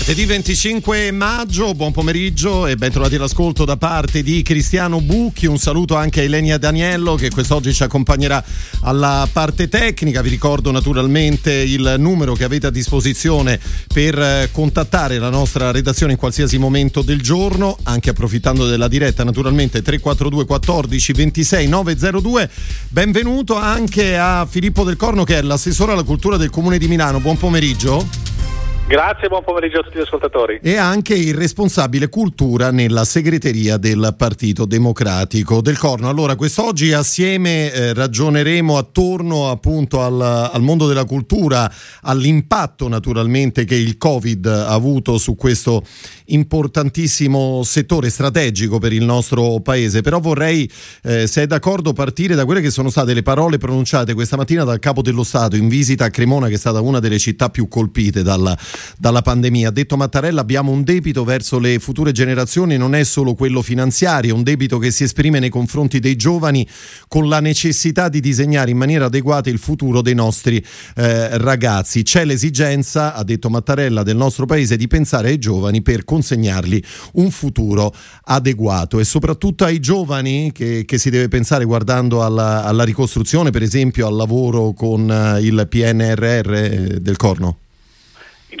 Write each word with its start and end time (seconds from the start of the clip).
Martedì 0.00 0.24
25 0.24 1.10
maggio, 1.10 1.74
buon 1.74 1.92
pomeriggio 1.92 2.66
e 2.66 2.74
bentrovati 2.74 3.16
all'ascolto 3.16 3.66
da 3.66 3.76
parte 3.76 4.22
di 4.22 4.40
Cristiano 4.40 5.02
Bucchi. 5.02 5.44
Un 5.44 5.58
saluto 5.58 5.94
anche 5.94 6.20
a 6.20 6.22
Elenia 6.22 6.56
Daniello 6.56 7.16
che 7.16 7.28
quest'oggi 7.28 7.74
ci 7.74 7.82
accompagnerà 7.82 8.42
alla 8.80 9.28
parte 9.30 9.68
tecnica. 9.68 10.22
Vi 10.22 10.30
ricordo 10.30 10.70
naturalmente 10.70 11.52
il 11.52 11.96
numero 11.98 12.32
che 12.32 12.44
avete 12.44 12.68
a 12.68 12.70
disposizione 12.70 13.60
per 13.92 14.18
eh, 14.18 14.48
contattare 14.50 15.18
la 15.18 15.28
nostra 15.28 15.70
redazione 15.70 16.12
in 16.12 16.18
qualsiasi 16.18 16.56
momento 16.56 17.02
del 17.02 17.20
giorno, 17.20 17.76
anche 17.82 18.08
approfittando 18.08 18.66
della 18.66 18.88
diretta 18.88 19.22
naturalmente 19.22 19.82
342 19.82 20.46
14 20.46 21.12
26 21.12 21.68
902. 21.68 22.50
Benvenuto 22.88 23.54
anche 23.54 24.16
a 24.16 24.46
Filippo 24.48 24.82
Del 24.82 24.96
Corno 24.96 25.24
che 25.24 25.36
è 25.36 25.42
l'assessore 25.42 25.92
alla 25.92 26.04
cultura 26.04 26.38
del 26.38 26.48
Comune 26.48 26.78
di 26.78 26.88
Milano. 26.88 27.20
Buon 27.20 27.36
pomeriggio. 27.36 28.39
Grazie, 28.90 29.28
buon 29.28 29.44
pomeriggio 29.44 29.78
a 29.78 29.82
tutti 29.84 29.98
gli 29.98 30.00
ascoltatori. 30.00 30.58
E 30.60 30.74
anche 30.74 31.14
il 31.14 31.34
responsabile 31.34 32.08
cultura 32.08 32.72
nella 32.72 33.04
segreteria 33.04 33.76
del 33.76 34.16
Partito 34.18 34.64
Democratico 34.64 35.60
del 35.60 35.78
Corno. 35.78 36.08
Allora, 36.08 36.34
quest'oggi 36.34 36.92
assieme 36.92 37.72
eh, 37.72 37.94
ragioneremo 37.94 38.76
attorno 38.76 39.48
appunto 39.48 40.02
al, 40.02 40.20
al, 40.20 40.60
mondo 40.62 40.88
della 40.88 41.04
cultura, 41.04 41.72
all'impatto 42.02 42.88
naturalmente 42.88 43.64
che 43.64 43.76
il 43.76 43.96
Covid 43.96 44.44
ha 44.46 44.70
avuto 44.70 45.18
su 45.18 45.36
questo 45.36 45.84
importantissimo 46.24 47.62
settore 47.62 48.10
strategico 48.10 48.80
per 48.80 48.92
il 48.92 49.04
nostro 49.04 49.60
paese. 49.60 50.00
Però 50.00 50.18
vorrei, 50.18 50.68
eh, 51.04 51.28
se 51.28 51.42
è 51.42 51.46
d'accordo, 51.46 51.92
partire 51.92 52.34
da 52.34 52.44
quelle 52.44 52.60
che 52.60 52.70
sono 52.70 52.90
state 52.90 53.14
le 53.14 53.22
parole 53.22 53.56
pronunciate 53.56 54.14
questa 54.14 54.36
mattina 54.36 54.64
dal 54.64 54.80
Capo 54.80 55.00
dello 55.00 55.22
Stato 55.22 55.54
in 55.54 55.68
visita 55.68 56.06
a 56.06 56.10
Cremona, 56.10 56.48
che 56.48 56.54
è 56.54 56.58
stata 56.58 56.80
una 56.80 56.98
delle 56.98 57.20
città 57.20 57.50
più 57.50 57.68
colpite 57.68 58.24
dalla 58.24 58.58
dalla 58.98 59.22
pandemia. 59.22 59.68
Ha 59.68 59.72
detto 59.72 59.96
Mattarella 59.96 60.40
abbiamo 60.40 60.70
un 60.70 60.82
debito 60.82 61.24
verso 61.24 61.58
le 61.58 61.78
future 61.78 62.12
generazioni, 62.12 62.76
non 62.76 62.94
è 62.94 63.04
solo 63.04 63.34
quello 63.34 63.62
finanziario, 63.62 64.32
è 64.32 64.36
un 64.36 64.42
debito 64.42 64.78
che 64.78 64.90
si 64.90 65.04
esprime 65.04 65.38
nei 65.38 65.50
confronti 65.50 65.98
dei 65.98 66.16
giovani 66.16 66.66
con 67.08 67.28
la 67.28 67.40
necessità 67.40 68.08
di 68.08 68.20
disegnare 68.20 68.70
in 68.70 68.76
maniera 68.76 69.06
adeguata 69.06 69.50
il 69.50 69.58
futuro 69.58 70.02
dei 70.02 70.14
nostri 70.14 70.64
eh, 70.96 71.38
ragazzi. 71.38 72.02
C'è 72.02 72.24
l'esigenza, 72.24 73.14
ha 73.14 73.24
detto 73.24 73.50
Mattarella, 73.50 74.02
del 74.02 74.16
nostro 74.16 74.46
paese 74.46 74.76
di 74.76 74.86
pensare 74.86 75.28
ai 75.28 75.38
giovani 75.38 75.82
per 75.82 76.04
consegnargli 76.04 76.82
un 77.14 77.30
futuro 77.30 77.94
adeguato 78.24 78.98
e 78.98 79.04
soprattutto 79.04 79.64
ai 79.64 79.80
giovani 79.80 80.52
che, 80.52 80.84
che 80.84 80.98
si 80.98 81.10
deve 81.10 81.28
pensare 81.28 81.64
guardando 81.64 82.22
alla, 82.22 82.64
alla, 82.64 82.84
ricostruzione, 82.84 83.50
per 83.50 83.62
esempio 83.62 84.06
al 84.06 84.14
lavoro 84.14 84.72
con 84.72 85.10
eh, 85.10 85.40
il 85.40 85.66
PNRR 85.68 86.54
eh, 86.54 86.98
del 87.00 87.16
Corno. 87.16 87.58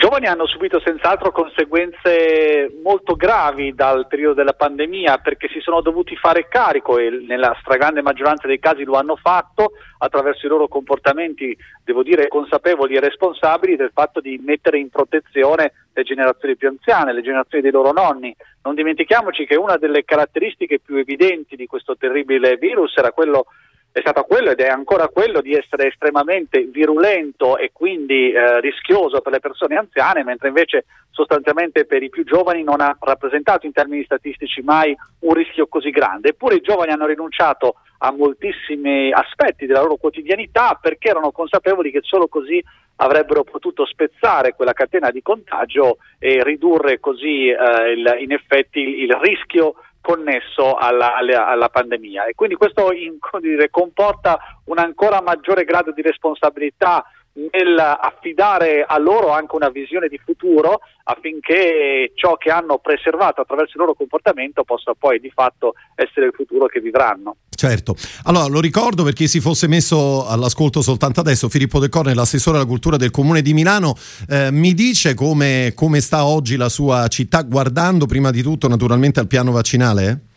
Giovani 0.00 0.28
hanno 0.28 0.46
subito 0.46 0.80
senz'altro 0.80 1.30
conseguenze 1.30 2.72
molto 2.82 3.16
gravi 3.16 3.74
dal 3.74 4.06
periodo 4.06 4.32
della 4.32 4.54
pandemia 4.54 5.18
perché 5.18 5.46
si 5.48 5.60
sono 5.60 5.82
dovuti 5.82 6.16
fare 6.16 6.48
carico 6.48 6.96
e 6.96 7.10
nella 7.10 7.54
stragrande 7.60 8.00
maggioranza 8.00 8.46
dei 8.46 8.58
casi 8.58 8.84
lo 8.84 8.94
hanno 8.94 9.16
fatto 9.16 9.72
attraverso 9.98 10.46
i 10.46 10.48
loro 10.48 10.68
comportamenti, 10.68 11.54
devo 11.84 12.02
dire, 12.02 12.28
consapevoli 12.28 12.94
e 12.94 13.00
responsabili 13.00 13.76
del 13.76 13.90
fatto 13.92 14.20
di 14.20 14.40
mettere 14.42 14.78
in 14.78 14.88
protezione 14.88 15.72
le 15.92 16.02
generazioni 16.02 16.56
più 16.56 16.68
anziane, 16.68 17.12
le 17.12 17.20
generazioni 17.20 17.62
dei 17.62 17.70
loro 17.70 17.92
nonni. 17.92 18.34
Non 18.62 18.74
dimentichiamoci 18.74 19.44
che 19.44 19.56
una 19.56 19.76
delle 19.76 20.06
caratteristiche 20.06 20.80
più 20.80 20.96
evidenti 20.96 21.56
di 21.56 21.66
questo 21.66 21.98
terribile 21.98 22.56
virus 22.56 22.96
era 22.96 23.12
quello 23.12 23.48
è 23.92 24.00
stato 24.00 24.22
quello 24.22 24.50
ed 24.50 24.60
è 24.60 24.68
ancora 24.68 25.08
quello 25.08 25.40
di 25.40 25.54
essere 25.54 25.88
estremamente 25.88 26.62
virulento 26.62 27.58
e 27.58 27.70
quindi 27.72 28.30
eh, 28.30 28.60
rischioso 28.60 29.20
per 29.20 29.32
le 29.32 29.40
persone 29.40 29.76
anziane, 29.76 30.22
mentre 30.22 30.48
invece 30.48 30.84
sostanzialmente 31.10 31.86
per 31.86 32.02
i 32.02 32.08
più 32.08 32.24
giovani 32.24 32.62
non 32.62 32.80
ha 32.80 32.96
rappresentato 33.00 33.66
in 33.66 33.72
termini 33.72 34.04
statistici 34.04 34.62
mai 34.62 34.96
un 35.20 35.34
rischio 35.34 35.66
così 35.66 35.90
grande. 35.90 36.30
Eppure 36.30 36.56
i 36.56 36.60
giovani 36.60 36.92
hanno 36.92 37.06
rinunciato 37.06 37.76
a 37.98 38.12
moltissimi 38.12 39.12
aspetti 39.12 39.66
della 39.66 39.82
loro 39.82 39.96
quotidianità 39.96 40.78
perché 40.80 41.08
erano 41.08 41.32
consapevoli 41.32 41.90
che 41.90 42.00
solo 42.02 42.28
così 42.28 42.62
avrebbero 42.96 43.44
potuto 43.44 43.84
spezzare 43.86 44.54
quella 44.54 44.72
catena 44.72 45.10
di 45.10 45.22
contagio 45.22 45.98
e 46.18 46.42
ridurre 46.44 47.00
così 47.00 47.48
eh, 47.48 47.92
il, 47.92 48.16
in 48.20 48.32
effetti 48.32 48.78
il, 48.78 49.02
il 49.02 49.18
rischio 49.20 49.74
connesso 50.00 50.74
alla, 50.74 51.14
alla, 51.14 51.46
alla, 51.46 51.68
pandemia. 51.68 52.26
E 52.26 52.34
quindi 52.34 52.56
questo 52.56 52.92
in, 52.92 53.18
dire, 53.40 53.70
comporta 53.70 54.38
un 54.64 54.78
ancora 54.78 55.20
maggiore 55.20 55.64
grado 55.64 55.92
di 55.92 56.02
responsabilità 56.02 57.04
nel 57.34 57.78
affidare 57.78 58.84
a 58.86 58.98
loro 58.98 59.30
anche 59.30 59.54
una 59.54 59.68
visione 59.68 60.08
di 60.08 60.18
futuro 60.18 60.80
affinché 61.04 62.12
ciò 62.14 62.36
che 62.36 62.50
hanno 62.50 62.78
preservato 62.78 63.40
attraverso 63.40 63.72
il 63.74 63.80
loro 63.80 63.94
comportamento 63.94 64.64
possa 64.64 64.92
poi 64.98 65.20
di 65.20 65.30
fatto 65.30 65.74
essere 65.94 66.26
il 66.26 66.32
futuro 66.34 66.66
che 66.66 66.80
vivranno. 66.80 67.36
Certo, 67.48 67.94
allora 68.24 68.46
lo 68.46 68.60
ricordo 68.60 69.04
per 69.04 69.12
chi 69.12 69.28
si 69.28 69.38
fosse 69.38 69.68
messo 69.68 70.26
all'ascolto 70.26 70.80
soltanto 70.80 71.20
adesso, 71.20 71.48
Filippo 71.48 71.78
De 71.78 71.90
Corne, 71.90 72.14
l'assessore 72.14 72.56
alla 72.56 72.66
cultura 72.66 72.96
del 72.96 73.10
Comune 73.10 73.42
di 73.42 73.52
Milano, 73.52 73.94
eh, 74.28 74.50
mi 74.50 74.72
dice 74.72 75.14
come, 75.14 75.72
come 75.74 76.00
sta 76.00 76.24
oggi 76.24 76.56
la 76.56 76.70
sua 76.70 77.06
città 77.08 77.42
guardando 77.42 78.06
prima 78.06 78.30
di 78.30 78.42
tutto 78.42 78.66
naturalmente 78.66 79.20
al 79.20 79.26
piano 79.26 79.52
vaccinale? 79.52 80.29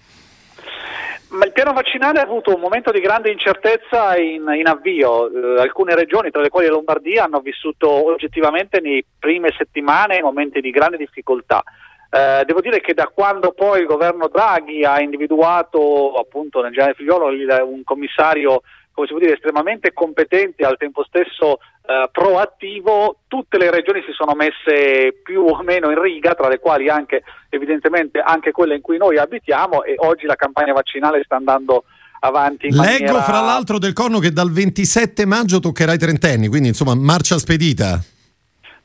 Ma 1.44 1.50
il 1.50 1.56
piano 1.56 1.74
vaccinale 1.74 2.22
ha 2.22 2.24
avuto 2.24 2.56
un 2.56 2.62
momento 2.62 2.90
di 2.90 3.02
grande 3.02 3.30
incertezza 3.30 4.16
in, 4.16 4.50
in 4.56 4.66
avvio. 4.66 5.30
Eh, 5.30 5.60
alcune 5.60 5.94
regioni, 5.94 6.32
tra 6.32 6.40
le 6.40 6.48
quali 6.48 6.68
Lombardia, 6.68 7.26
hanno 7.26 7.42
vissuto 7.42 7.90
oggettivamente 7.90 8.80
nei 8.80 9.06
prime 9.20 9.54
settimane 9.58 10.22
momenti 10.22 10.62
di 10.62 10.72
grande 10.72 10.96
difficoltà. 10.96 11.62
Eh, 12.10 12.46
devo 12.46 12.62
dire 12.62 12.80
che 12.80 12.94
da 12.94 13.12
quando 13.14 13.52
poi 13.52 13.82
il 13.82 13.88
governo 13.88 14.30
Draghi 14.30 14.86
ha 14.86 15.02
individuato 15.02 16.14
appunto 16.14 16.62
nel 16.62 16.72
generale 16.72 16.96
Figliolo 16.96 17.26
un 17.66 17.84
commissario 17.84 18.62
come 18.94 19.08
si 19.08 19.14
può 19.14 19.22
dire, 19.22 19.34
estremamente 19.34 19.92
competente 19.92 20.62
e 20.62 20.66
al 20.66 20.78
tempo 20.78 21.04
stesso 21.04 21.60
eh, 21.86 22.08
proattivo, 22.12 23.18
tutte 23.28 23.58
le 23.58 23.72
regioni 23.72 24.04
si 24.06 24.12
sono 24.14 24.34
messe 24.36 25.20
più 25.24 25.46
o 25.46 25.62
meno 25.64 25.90
in 25.90 26.00
riga, 26.00 26.36
tra 26.36 26.48
le 26.48 26.60
quali 26.60 26.90
anche 26.90 27.24
evidentemente 27.50 28.20
anche 28.20 28.52
quelle 28.52 28.76
in 28.76 28.82
cui 28.82 28.98
noi 28.98 29.18
abitiamo 29.18 29.84
e 29.84 29.96
oggi 29.98 30.26
la 30.26 30.36
campagna 30.36 30.74
vaccinale 30.74 31.24
sta 31.24 31.36
andando 31.36 31.86
avanti. 32.20 32.70
Leggo 32.70 32.82
maniera... 32.82 33.22
fra 33.24 33.42
l'altro 33.42 33.80
del 33.80 33.94
corno 33.94 34.20
che 34.20 34.32
dal 34.32 34.52
27 34.52 35.26
maggio 35.26 35.60
toccherà 35.60 35.94
i 35.94 35.98
trentenni, 35.98 36.48
quindi 36.48 36.70
insomma 36.70 36.94
marcia 36.94 37.38
spedita. 37.38 38.00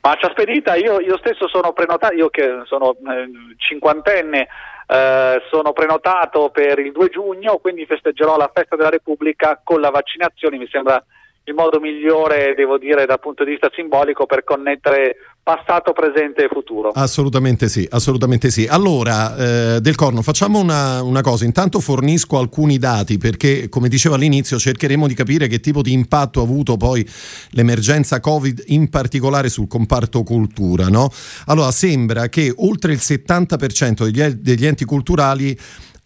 Marcia 0.01 0.29
spedita, 0.31 0.75
io, 0.75 0.99
io 1.01 1.17
stesso 1.17 1.47
sono 1.47 1.73
prenotato, 1.73 2.15
io 2.15 2.29
che 2.29 2.61
sono 2.65 2.91
eh, 2.91 3.29
cinquantenne, 3.57 4.47
eh, 4.91 5.41
sono 5.51 5.71
prenotato 5.71 6.49
per 6.49 6.79
il 6.79 6.91
2 6.91 7.09
giugno, 7.09 7.57
quindi 7.57 7.85
festeggerò 7.85 8.37
la 8.37 8.49
festa 8.51 8.75
della 8.75 8.89
Repubblica 8.89 9.61
con 9.63 9.81
la 9.81 9.91
vaccinazione, 9.91 10.57
mi 10.57 10.67
sembra 10.67 11.03
il 11.45 11.53
modo 11.53 11.79
migliore, 11.79 12.53
devo 12.55 12.77
dire, 12.77 13.05
dal 13.05 13.19
punto 13.19 13.43
di 13.43 13.51
vista 13.51 13.69
simbolico 13.73 14.25
per 14.25 14.43
connettere 14.43 15.15
passato, 15.41 15.93
presente 15.93 16.45
e 16.45 16.47
futuro. 16.47 16.91
Assolutamente 16.93 17.67
sì, 17.69 17.87
assolutamente 17.89 18.51
sì. 18.51 18.67
Allora, 18.69 19.75
eh, 19.75 19.81
Del 19.81 19.95
Corno, 19.95 20.21
facciamo 20.21 20.59
una, 20.59 21.01
una, 21.01 21.21
cosa. 21.21 21.45
Intanto 21.45 21.79
fornisco 21.79 22.37
alcuni 22.37 22.77
dati 22.77 23.17
perché, 23.17 23.67
come 23.67 23.89
dicevo 23.89 24.13
all'inizio, 24.13 24.59
cercheremo 24.59 25.07
di 25.07 25.15
capire 25.15 25.47
che 25.47 25.59
tipo 25.59 25.81
di 25.81 25.91
impatto 25.91 26.39
ha 26.39 26.43
avuto 26.43 26.77
poi 26.77 27.07
l'emergenza 27.51 28.19
Covid, 28.19 28.65
in 28.67 28.89
particolare 28.89 29.49
sul 29.49 29.67
comparto 29.67 30.21
cultura. 30.21 30.87
No? 30.87 31.09
Allora, 31.47 31.71
sembra 31.71 32.29
che 32.29 32.53
oltre 32.55 32.91
il 32.91 32.99
70% 33.01 34.03
degli, 34.03 34.21
degli 34.35 34.65
enti 34.67 34.85
culturali 34.85 35.57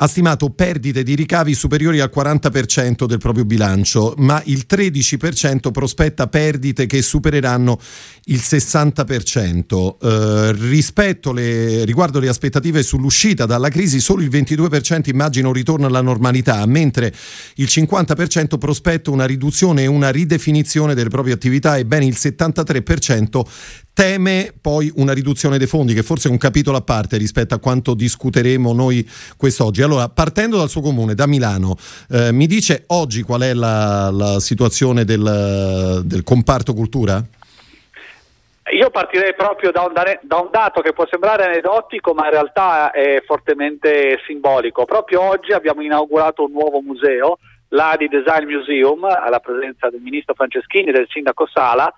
ha 0.04 0.08
stimato 0.08 0.50
perdite 0.50 1.02
di 1.02 1.16
ricavi 1.16 1.54
superiori 1.54 2.02
al 2.02 2.12
40% 2.14 3.06
del 3.06 3.20
proprio 3.20 3.46
bilancio, 3.46 4.14
ma 4.18 4.42
il 4.48 4.66
13% 4.70 5.72
prospetta 5.72 6.28
perdite 6.28 6.86
che 6.88 7.02
supereranno 7.02 7.80
il 8.26 8.42
60%. 8.44 9.96
Eh, 10.02 11.32
le, 11.34 11.86
riguardo 11.86 12.20
le 12.20 12.28
aspettative 12.28 12.84
sull'uscita 12.84 13.46
dalla 13.46 13.70
crisi, 13.70 14.02
solo 14.02 14.22
il 14.24 14.30
22% 14.30 15.10
immagina 15.10 15.48
un 15.48 15.54
ritorno 15.54 15.88
alla 15.88 16.02
normalità, 16.02 16.66
mentre 16.66 17.14
il 17.56 17.68
50% 17.70 18.58
prospetta 18.58 19.10
una 19.10 19.26
riduzione 19.26 19.84
e 19.84 19.88
una 19.88 20.10
ridefinizione 20.10 20.96
delle 20.96 21.10
proprie 21.10 21.34
attività 21.34 21.78
e 21.78 21.86
ben 21.86 22.04
il 22.04 22.18
73% 22.20 23.42
teme 23.94 24.54
poi 24.60 24.92
una 24.96 25.14
riduzione 25.14 25.58
dei 25.58 25.68
fondi, 25.68 25.94
che 25.94 26.04
forse 26.04 26.28
è 26.28 26.32
un 26.32 26.38
capitolo 26.38 26.78
a 26.78 26.82
parte 26.82 27.18
rispetto 27.18 27.54
a 27.54 27.60
quanto 27.60 27.94
discuteremo 27.94 28.74
noi 28.74 29.08
quest'oggi. 29.38 29.82
Allora, 29.82 30.10
partendo 30.10 30.58
dal 30.58 30.70
suo 30.70 30.82
comune, 30.82 31.14
da 31.14 31.28
Milano, 31.28 31.76
eh, 32.10 32.32
mi 32.32 32.48
dice 32.48 32.84
oggi 32.88 33.22
qual 33.22 33.42
è 33.42 33.54
la, 33.54 34.10
la 34.12 34.40
situazione 34.40 35.06
del, 35.06 36.02
del 36.04 36.24
comparto 36.24 36.74
cultura? 36.74 37.24
Io 38.72 38.90
partirei 38.90 39.36
proprio 39.36 39.72
da 39.72 39.82
un, 39.82 39.94
da 39.94 40.38
un, 40.38 40.48
dato 40.50 40.82
che 40.82 40.94
può 40.94 41.06
sembrare 41.10 41.44
aneddotico, 41.44 42.14
ma 42.14 42.26
in 42.26 42.32
realtà 42.32 42.92
è 42.92 43.22
fortemente 43.26 44.20
simbolico. 44.26 44.86
Proprio 44.86 45.22
oggi 45.22 45.52
abbiamo 45.52 45.82
inaugurato 45.82 46.46
un 46.46 46.52
nuovo 46.52 46.80
museo, 46.80 47.40
l'Adi 47.70 48.08
Design 48.08 48.50
Museum, 48.50 49.04
alla 49.04 49.40
presenza 49.40 49.90
del 49.90 50.00
ministro 50.00 50.34
Franceschini 50.34 50.90
e 50.90 50.92
del 50.94 51.08
sindaco 51.10 51.46
Sala, 51.46 51.94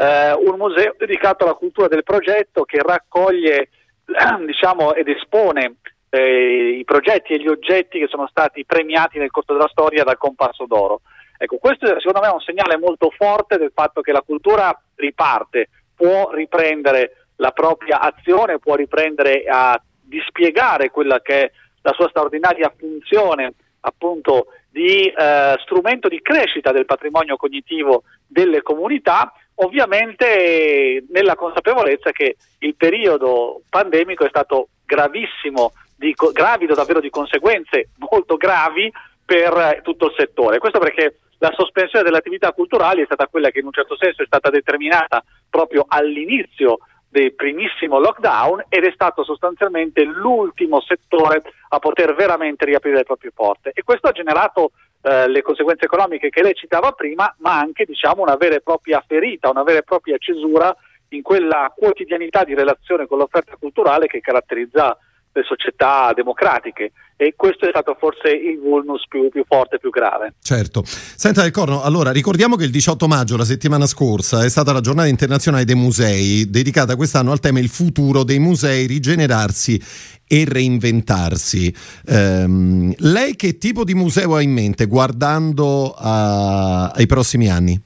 eh, 0.00 0.32
un 0.32 0.56
museo 0.56 0.94
dedicato 0.96 1.44
alla 1.44 1.52
cultura 1.52 1.86
del 1.86 2.04
progetto 2.04 2.64
che 2.64 2.78
raccoglie 2.80 3.68
diciamo, 4.46 4.94
ed 4.94 5.08
espone 5.08 5.76
eh, 6.08 6.78
i 6.78 6.84
progetti 6.84 7.34
e 7.34 7.38
gli 7.38 7.46
oggetti 7.46 7.98
che 7.98 8.08
sono 8.08 8.26
stati 8.26 8.64
premiati 8.64 9.18
nel 9.18 9.30
corso 9.30 9.52
della 9.52 9.68
storia 9.68 10.02
dal 10.02 10.16
Compasso 10.16 10.64
d'Oro. 10.64 11.02
Ecco, 11.36 11.58
questo 11.58 11.86
secondo 11.86 12.20
me 12.20 12.28
è 12.28 12.32
un 12.32 12.40
segnale 12.40 12.78
molto 12.78 13.10
forte 13.10 13.58
del 13.58 13.72
fatto 13.74 14.00
che 14.00 14.12
la 14.12 14.22
cultura 14.22 14.74
riparte, 14.94 15.68
può 15.94 16.30
riprendere 16.32 17.26
la 17.36 17.50
propria 17.50 18.00
azione, 18.00 18.58
può 18.58 18.76
riprendere 18.76 19.44
a 19.46 19.80
dispiegare 20.02 20.90
quella 20.90 21.20
che 21.20 21.44
è 21.44 21.50
la 21.82 21.92
sua 21.92 22.08
straordinaria 22.08 22.72
funzione 22.76 23.52
appunto 23.80 24.46
di 24.70 25.06
eh, 25.06 25.56
strumento 25.62 26.08
di 26.08 26.20
crescita 26.20 26.72
del 26.72 26.84
patrimonio 26.84 27.36
cognitivo 27.36 28.04
delle 28.26 28.62
comunità, 28.62 29.32
ovviamente 29.62 31.04
nella 31.10 31.34
consapevolezza 31.34 32.10
che 32.12 32.36
il 32.58 32.74
periodo 32.76 33.62
pandemico 33.68 34.24
è 34.24 34.28
stato 34.28 34.68
gravissimo 34.84 35.72
di, 35.96 36.14
gravido 36.32 36.74
davvero 36.74 37.00
di 37.00 37.10
conseguenze 37.10 37.90
molto 38.10 38.36
gravi 38.36 38.90
per 39.24 39.52
eh, 39.56 39.80
tutto 39.82 40.06
il 40.06 40.14
settore. 40.16 40.58
Questo 40.58 40.78
perché 40.78 41.18
la 41.38 41.52
sospensione 41.54 42.04
delle 42.04 42.18
attività 42.18 42.52
culturali 42.52 43.02
è 43.02 43.06
stata 43.06 43.26
quella 43.26 43.50
che 43.50 43.60
in 43.60 43.66
un 43.66 43.72
certo 43.72 43.96
senso 43.96 44.22
è 44.22 44.26
stata 44.26 44.50
determinata 44.50 45.22
proprio 45.48 45.84
all'inizio 45.88 46.78
del 47.08 47.34
primissimo 47.34 47.98
lockdown 47.98 48.66
ed 48.68 48.84
è 48.84 48.92
stato 48.92 49.24
sostanzialmente 49.24 50.04
l'ultimo 50.04 50.80
settore 50.80 51.42
a 51.70 51.78
poter 51.78 52.14
veramente 52.14 52.64
riaprire 52.64 52.98
le 52.98 53.04
proprie 53.04 53.32
porte 53.34 53.72
e 53.74 53.82
questo 53.82 54.06
ha 54.06 54.12
generato 54.12 54.70
eh, 55.02 55.28
le 55.28 55.42
conseguenze 55.42 55.84
economiche 55.84 56.28
che 56.28 56.42
lei 56.42 56.54
citava 56.54 56.92
prima, 56.92 57.34
ma 57.38 57.58
anche 57.58 57.84
diciamo, 57.84 58.22
una 58.22 58.36
vera 58.36 58.56
e 58.56 58.60
propria 58.60 59.02
ferita, 59.06 59.50
una 59.50 59.62
vera 59.62 59.78
e 59.78 59.82
propria 59.82 60.16
cesura 60.18 60.74
in 61.08 61.22
quella 61.22 61.72
quotidianità 61.74 62.44
di 62.44 62.54
relazione 62.54 63.06
con 63.06 63.18
l'offerta 63.18 63.56
culturale 63.58 64.06
che 64.06 64.20
caratterizza 64.20 64.96
le 65.32 65.42
società 65.44 66.12
democratiche 66.14 66.92
e 67.16 67.34
questo 67.36 67.66
è 67.66 67.68
stato 67.68 67.96
forse 67.98 68.30
il 68.30 68.58
vulnus 68.58 69.06
più, 69.06 69.28
più 69.28 69.44
forte, 69.46 69.78
più 69.78 69.90
grave. 69.90 70.34
Certo. 70.42 70.82
Senta 70.86 71.42
Del 71.42 71.50
Corno, 71.50 71.82
allora 71.82 72.12
ricordiamo 72.12 72.56
che 72.56 72.64
il 72.64 72.70
18 72.70 73.06
maggio, 73.06 73.36
la 73.36 73.44
settimana 73.44 73.86
scorsa, 73.86 74.42
è 74.42 74.48
stata 74.48 74.72
la 74.72 74.80
giornata 74.80 75.08
internazionale 75.08 75.64
dei 75.64 75.74
musei, 75.74 76.48
dedicata 76.48 76.96
quest'anno 76.96 77.30
al 77.30 77.40
tema 77.40 77.58
il 77.58 77.68
futuro 77.68 78.24
dei 78.24 78.38
musei, 78.38 78.86
rigenerarsi 78.86 79.78
e 80.26 80.44
reinventarsi. 80.48 81.74
Ehm, 82.06 82.94
lei 82.98 83.36
che 83.36 83.58
tipo 83.58 83.84
di 83.84 83.94
museo 83.94 84.36
ha 84.36 84.40
in 84.40 84.52
mente 84.52 84.86
guardando 84.86 85.94
a, 85.94 86.88
ai 86.88 87.06
prossimi 87.06 87.50
anni? 87.50 87.78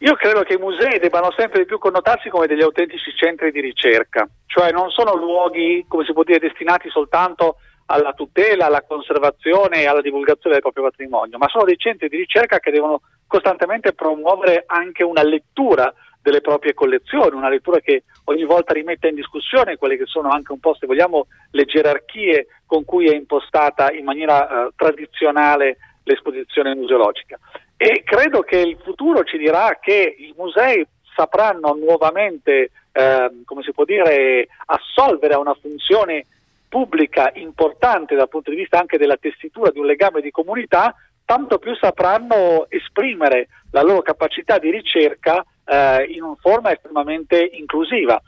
Io 0.00 0.14
credo 0.14 0.42
che 0.42 0.54
i 0.54 0.58
musei 0.58 1.00
debbano 1.00 1.32
sempre 1.36 1.58
di 1.58 1.64
più 1.64 1.78
connotarsi 1.78 2.28
come 2.28 2.46
degli 2.46 2.62
autentici 2.62 3.12
centri 3.16 3.50
di 3.50 3.60
ricerca, 3.60 4.28
cioè 4.46 4.70
non 4.70 4.90
sono 4.90 5.16
luoghi, 5.16 5.84
come 5.88 6.04
si 6.04 6.12
può 6.12 6.22
dire, 6.22 6.38
destinati 6.38 6.88
soltanto 6.88 7.56
alla 7.86 8.12
tutela, 8.12 8.66
alla 8.66 8.82
conservazione 8.82 9.80
e 9.80 9.86
alla 9.86 10.00
divulgazione 10.00 10.54
del 10.54 10.62
proprio 10.62 10.84
patrimonio, 10.84 11.36
ma 11.38 11.48
sono 11.48 11.64
dei 11.64 11.76
centri 11.76 12.08
di 12.08 12.16
ricerca 12.16 12.60
che 12.60 12.70
devono 12.70 13.00
costantemente 13.26 13.92
promuovere 13.92 14.62
anche 14.66 15.02
una 15.02 15.24
lettura 15.24 15.92
delle 16.22 16.42
proprie 16.42 16.74
collezioni, 16.74 17.34
una 17.34 17.48
lettura 17.48 17.80
che 17.80 18.04
ogni 18.24 18.44
volta 18.44 18.74
rimette 18.74 19.08
in 19.08 19.16
discussione 19.16 19.78
quelle 19.78 19.96
che 19.96 20.06
sono 20.06 20.28
anche 20.28 20.52
un 20.52 20.60
po', 20.60 20.76
se 20.78 20.86
vogliamo, 20.86 21.26
le 21.50 21.64
gerarchie 21.64 22.46
con 22.66 22.84
cui 22.84 23.08
è 23.08 23.14
impostata 23.14 23.90
in 23.90 24.04
maniera 24.04 24.46
eh, 24.48 24.70
tradizionale 24.76 25.78
l'esposizione 26.04 26.74
museologica. 26.74 27.38
E 27.80 28.02
credo 28.04 28.42
che 28.42 28.58
il 28.58 28.76
futuro 28.82 29.22
ci 29.22 29.38
dirà 29.38 29.78
che 29.80 30.16
i 30.18 30.34
musei 30.36 30.84
sapranno 31.14 31.74
nuovamente, 31.74 32.72
eh, 32.90 33.30
come 33.44 33.62
si 33.62 33.72
può 33.72 33.84
dire, 33.84 34.48
assolvere 34.66 35.34
a 35.34 35.38
una 35.38 35.54
funzione 35.54 36.26
pubblica 36.68 37.30
importante 37.34 38.16
dal 38.16 38.28
punto 38.28 38.50
di 38.50 38.56
vista 38.56 38.80
anche 38.80 38.98
della 38.98 39.16
tessitura 39.16 39.70
di 39.70 39.78
un 39.78 39.86
legame 39.86 40.20
di 40.20 40.32
comunità, 40.32 40.92
tanto 41.24 41.58
più 41.58 41.76
sapranno 41.76 42.66
esprimere 42.68 43.46
la 43.70 43.82
loro 43.82 44.02
capacità 44.02 44.58
di 44.58 44.72
ricerca 44.72 45.44
eh, 45.64 46.04
in 46.10 46.22
una 46.22 46.36
forma 46.40 46.72
estremamente 46.72 47.48
inclusiva. 47.52 48.20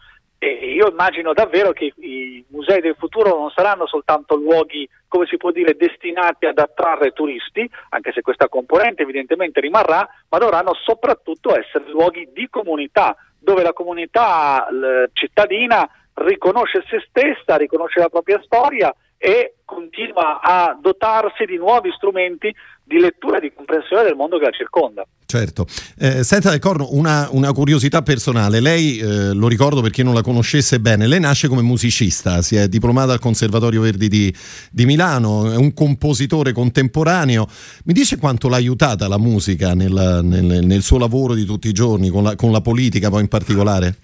E 0.42 0.72
io 0.72 0.88
immagino 0.88 1.34
davvero 1.34 1.72
che 1.72 1.92
i 1.96 2.42
musei 2.48 2.80
del 2.80 2.96
futuro 2.98 3.28
non 3.38 3.50
saranno 3.50 3.86
soltanto 3.86 4.36
luoghi, 4.36 4.88
come 5.06 5.26
si 5.26 5.36
può 5.36 5.50
dire, 5.50 5.76
destinati 5.76 6.46
ad 6.46 6.58
attrarre 6.58 7.10
turisti, 7.10 7.70
anche 7.90 8.10
se 8.12 8.22
questa 8.22 8.48
componente 8.48 9.02
evidentemente 9.02 9.60
rimarrà, 9.60 10.08
ma 10.30 10.38
dovranno 10.38 10.72
soprattutto 10.72 11.54
essere 11.54 11.90
luoghi 11.90 12.30
di 12.32 12.48
comunità, 12.48 13.14
dove 13.38 13.62
la 13.62 13.74
comunità 13.74 14.66
cittadina 15.12 15.86
riconosce 16.14 16.84
se 16.88 17.04
stessa, 17.06 17.56
riconosce 17.56 18.00
la 18.00 18.08
propria 18.08 18.40
storia 18.42 18.94
e 19.22 19.56
continua 19.66 20.40
a 20.40 20.78
dotarsi 20.80 21.44
di 21.44 21.58
nuovi 21.58 21.92
strumenti 21.94 22.50
di 22.82 22.98
lettura 22.98 23.36
e 23.36 23.40
di 23.40 23.52
comprensione 23.54 24.02
del 24.02 24.16
mondo 24.16 24.38
che 24.38 24.46
la 24.46 24.50
circonda. 24.50 25.06
Certo. 25.26 25.66
Eh, 25.96 26.24
senta 26.24 26.50
Del 26.50 26.58
Corno, 26.58 26.88
una, 26.90 27.28
una, 27.30 27.52
curiosità 27.52 28.02
personale. 28.02 28.58
Lei, 28.58 28.98
eh, 28.98 29.32
lo 29.32 29.46
ricordo 29.46 29.80
per 29.82 29.90
chi 29.90 30.02
non 30.02 30.14
la 30.14 30.22
conoscesse 30.22 30.80
bene, 30.80 31.06
lei 31.06 31.20
nasce 31.20 31.46
come 31.46 31.62
musicista, 31.62 32.42
si 32.42 32.56
è 32.56 32.66
diplomata 32.66 33.12
al 33.12 33.20
Conservatorio 33.20 33.82
Verdi 33.82 34.08
di, 34.08 34.34
di 34.72 34.86
Milano, 34.86 35.52
è 35.52 35.56
un 35.56 35.72
compositore 35.74 36.52
contemporaneo. 36.52 37.46
Mi 37.84 37.92
dice 37.92 38.16
quanto 38.16 38.48
l'ha 38.48 38.56
aiutata 38.56 39.06
la 39.06 39.18
musica 39.18 39.74
nel, 39.74 40.20
nel, 40.24 40.64
nel 40.64 40.82
suo 40.82 40.98
lavoro 40.98 41.34
di 41.34 41.44
tutti 41.44 41.68
i 41.68 41.72
giorni, 41.72 42.08
con 42.08 42.24
la, 42.24 42.34
con 42.34 42.50
la 42.50 42.60
politica 42.60 43.10
poi 43.10 43.20
in 43.20 43.28
particolare? 43.28 43.94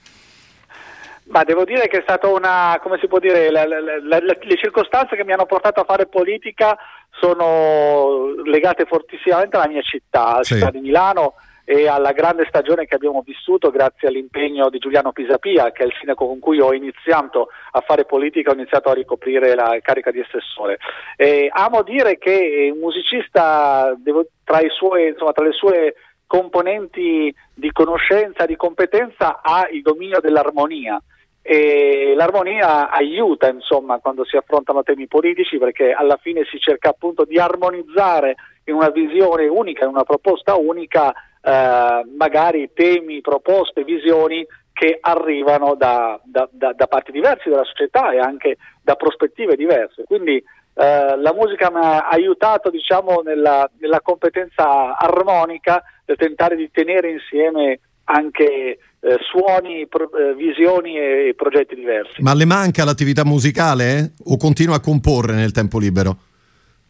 Ma 1.29 1.43
devo 1.43 1.65
dire 1.65 1.89
che 1.89 1.99
è 1.99 2.03
stata 2.03 2.29
una, 2.29 2.79
come 2.81 2.99
si 2.99 3.09
può 3.09 3.19
dire, 3.19 3.51
la, 3.51 3.67
la, 3.67 3.81
la, 3.81 4.19
le 4.19 4.57
circostanze 4.57 5.17
che 5.17 5.25
mi 5.25 5.33
hanno 5.33 5.47
portato 5.47 5.81
a 5.81 5.85
fare 5.85 6.07
politica 6.07 6.77
sono 7.11 8.33
legate 8.45 8.85
fortissimamente 8.85 9.57
alla 9.57 9.69
mia 9.69 9.83
città, 9.83 10.27
alla 10.27 10.45
sì. 10.45 10.55
città 10.55 10.71
di 10.71 10.81
Milano 10.81 11.35
e 11.69 11.89
alla 11.89 12.13
grande 12.13 12.47
stagione 12.47 12.87
che 12.87 12.95
abbiamo 12.95 13.23
vissuto 13.27 13.73
grazie 13.73 14.07
all'impegno 14.07 14.71
di 14.71 14.79
Giuliano 14.79 15.11
Pisapia, 15.11 15.73
che 15.73 15.83
è 15.83 15.87
il 15.87 15.95
sindaco 15.99 16.25
con 16.29 16.39
cui 16.39 16.61
ho 16.61 16.73
iniziato 16.73 17.49
a 17.73 17.81
fare 17.81 18.05
politica, 18.05 18.51
ho 18.51 18.55
iniziato 18.55 18.89
a 18.89 18.95
ricoprire 18.95 19.57
la 19.57 19.77
carica 19.83 20.13
di 20.13 20.21
assessore. 20.21 20.79
E 21.17 21.49
amo 21.51 21.83
dire 21.83 22.19
che 22.19 22.71
un 22.73 22.79
musicista, 22.79 23.93
devo, 23.99 24.27
tra, 24.45 24.61
suoi, 24.69 25.09
insomma, 25.09 25.33
tra 25.33 25.45
le 25.45 25.53
sue 25.53 25.97
componenti 26.29 27.35
di 27.53 27.73
conoscenza, 27.73 28.47
di 28.47 28.55
competenza, 28.55 29.41
ha 29.43 29.67
il 29.69 29.83
dominio 29.83 30.21
dell'armonia 30.21 31.03
e 31.49 32.15
l'armonia 32.17 32.91
aiuta 32.91 33.49
insomma 33.49 33.99
quando 33.99 34.25
si 34.25 34.37
affrontano 34.37 34.83
temi 34.83 35.07
politici 35.07 35.59
perché 35.59 35.93
alla 35.93 36.19
fine 36.21 36.43
si 36.51 36.59
cerca 36.59 36.89
appunto 36.89 37.25
di 37.25 37.39
armonizzare 37.39 38.35
in 38.65 38.75
una 38.75 38.91
visione 38.91 39.47
unica, 39.47 39.85
in 39.85 39.91
una 39.91 40.03
proposta 40.03 40.57
unica 40.57 41.13
eh, 41.41 42.05
magari 42.17 42.71
temi, 42.75 43.21
proposte, 43.21 43.85
visioni 43.85 44.45
che 44.73 44.99
arrivano 45.01 45.77
da, 45.77 46.21
da, 46.25 46.49
da, 46.51 46.73
da, 46.73 46.87
parti 46.89 47.13
diverse 47.13 47.49
della 47.49 47.63
società 47.63 48.11
e 48.11 48.19
anche 48.19 48.57
da 48.83 48.97
prospettive 48.97 49.55
diverse. 49.55 50.03
Quindi 50.03 50.35
eh, 50.35 51.17
la 51.17 51.33
musica 51.33 51.71
mi 51.71 51.79
ha 51.79 52.09
aiutato 52.09 52.71
diciamo, 52.71 53.21
nella, 53.25 53.71
nella 53.79 54.01
competenza 54.01 54.99
armonica 54.99 55.83
del 56.05 56.17
tentare 56.17 56.57
di 56.57 56.69
tenere 56.73 57.11
insieme 57.11 57.79
anche 58.07 58.79
eh, 59.01 59.19
suoni, 59.31 59.87
pro, 59.87 60.11
eh, 60.13 60.35
visioni 60.35 60.99
e 60.99 61.35
progetti 61.37 61.75
diversi. 61.75 62.23
Ma 62.23 62.35
le 62.35 62.45
manca 62.45 62.85
l'attività 62.85 63.25
musicale 63.25 63.99
eh? 63.99 64.11
o 64.25 64.37
continua 64.37 64.77
a 64.77 64.81
comporre 64.81 65.35
nel 65.35 65.53
tempo 65.53 65.79
libero? 65.79 66.17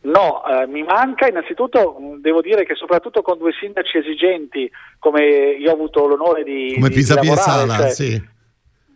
No, 0.02 0.44
eh, 0.46 0.66
mi 0.66 0.82
manca 0.82 1.26
innanzitutto, 1.26 1.98
mm, 2.00 2.14
devo 2.20 2.40
dire 2.40 2.64
che 2.64 2.74
soprattutto 2.74 3.22
con 3.22 3.38
due 3.38 3.52
sindaci 3.58 3.98
esigenti 3.98 4.70
come 4.98 5.24
io 5.58 5.70
ho 5.70 5.74
avuto 5.74 6.06
l'onore 6.06 6.44
di, 6.44 6.74
come 6.74 6.88
di, 6.88 6.94
Pisapia 6.94 7.22
di 7.22 7.28
lavorare, 7.36 7.62
e 7.62 7.66
Sala, 7.66 7.76
cioè, 7.76 7.90
sì. 7.90 8.22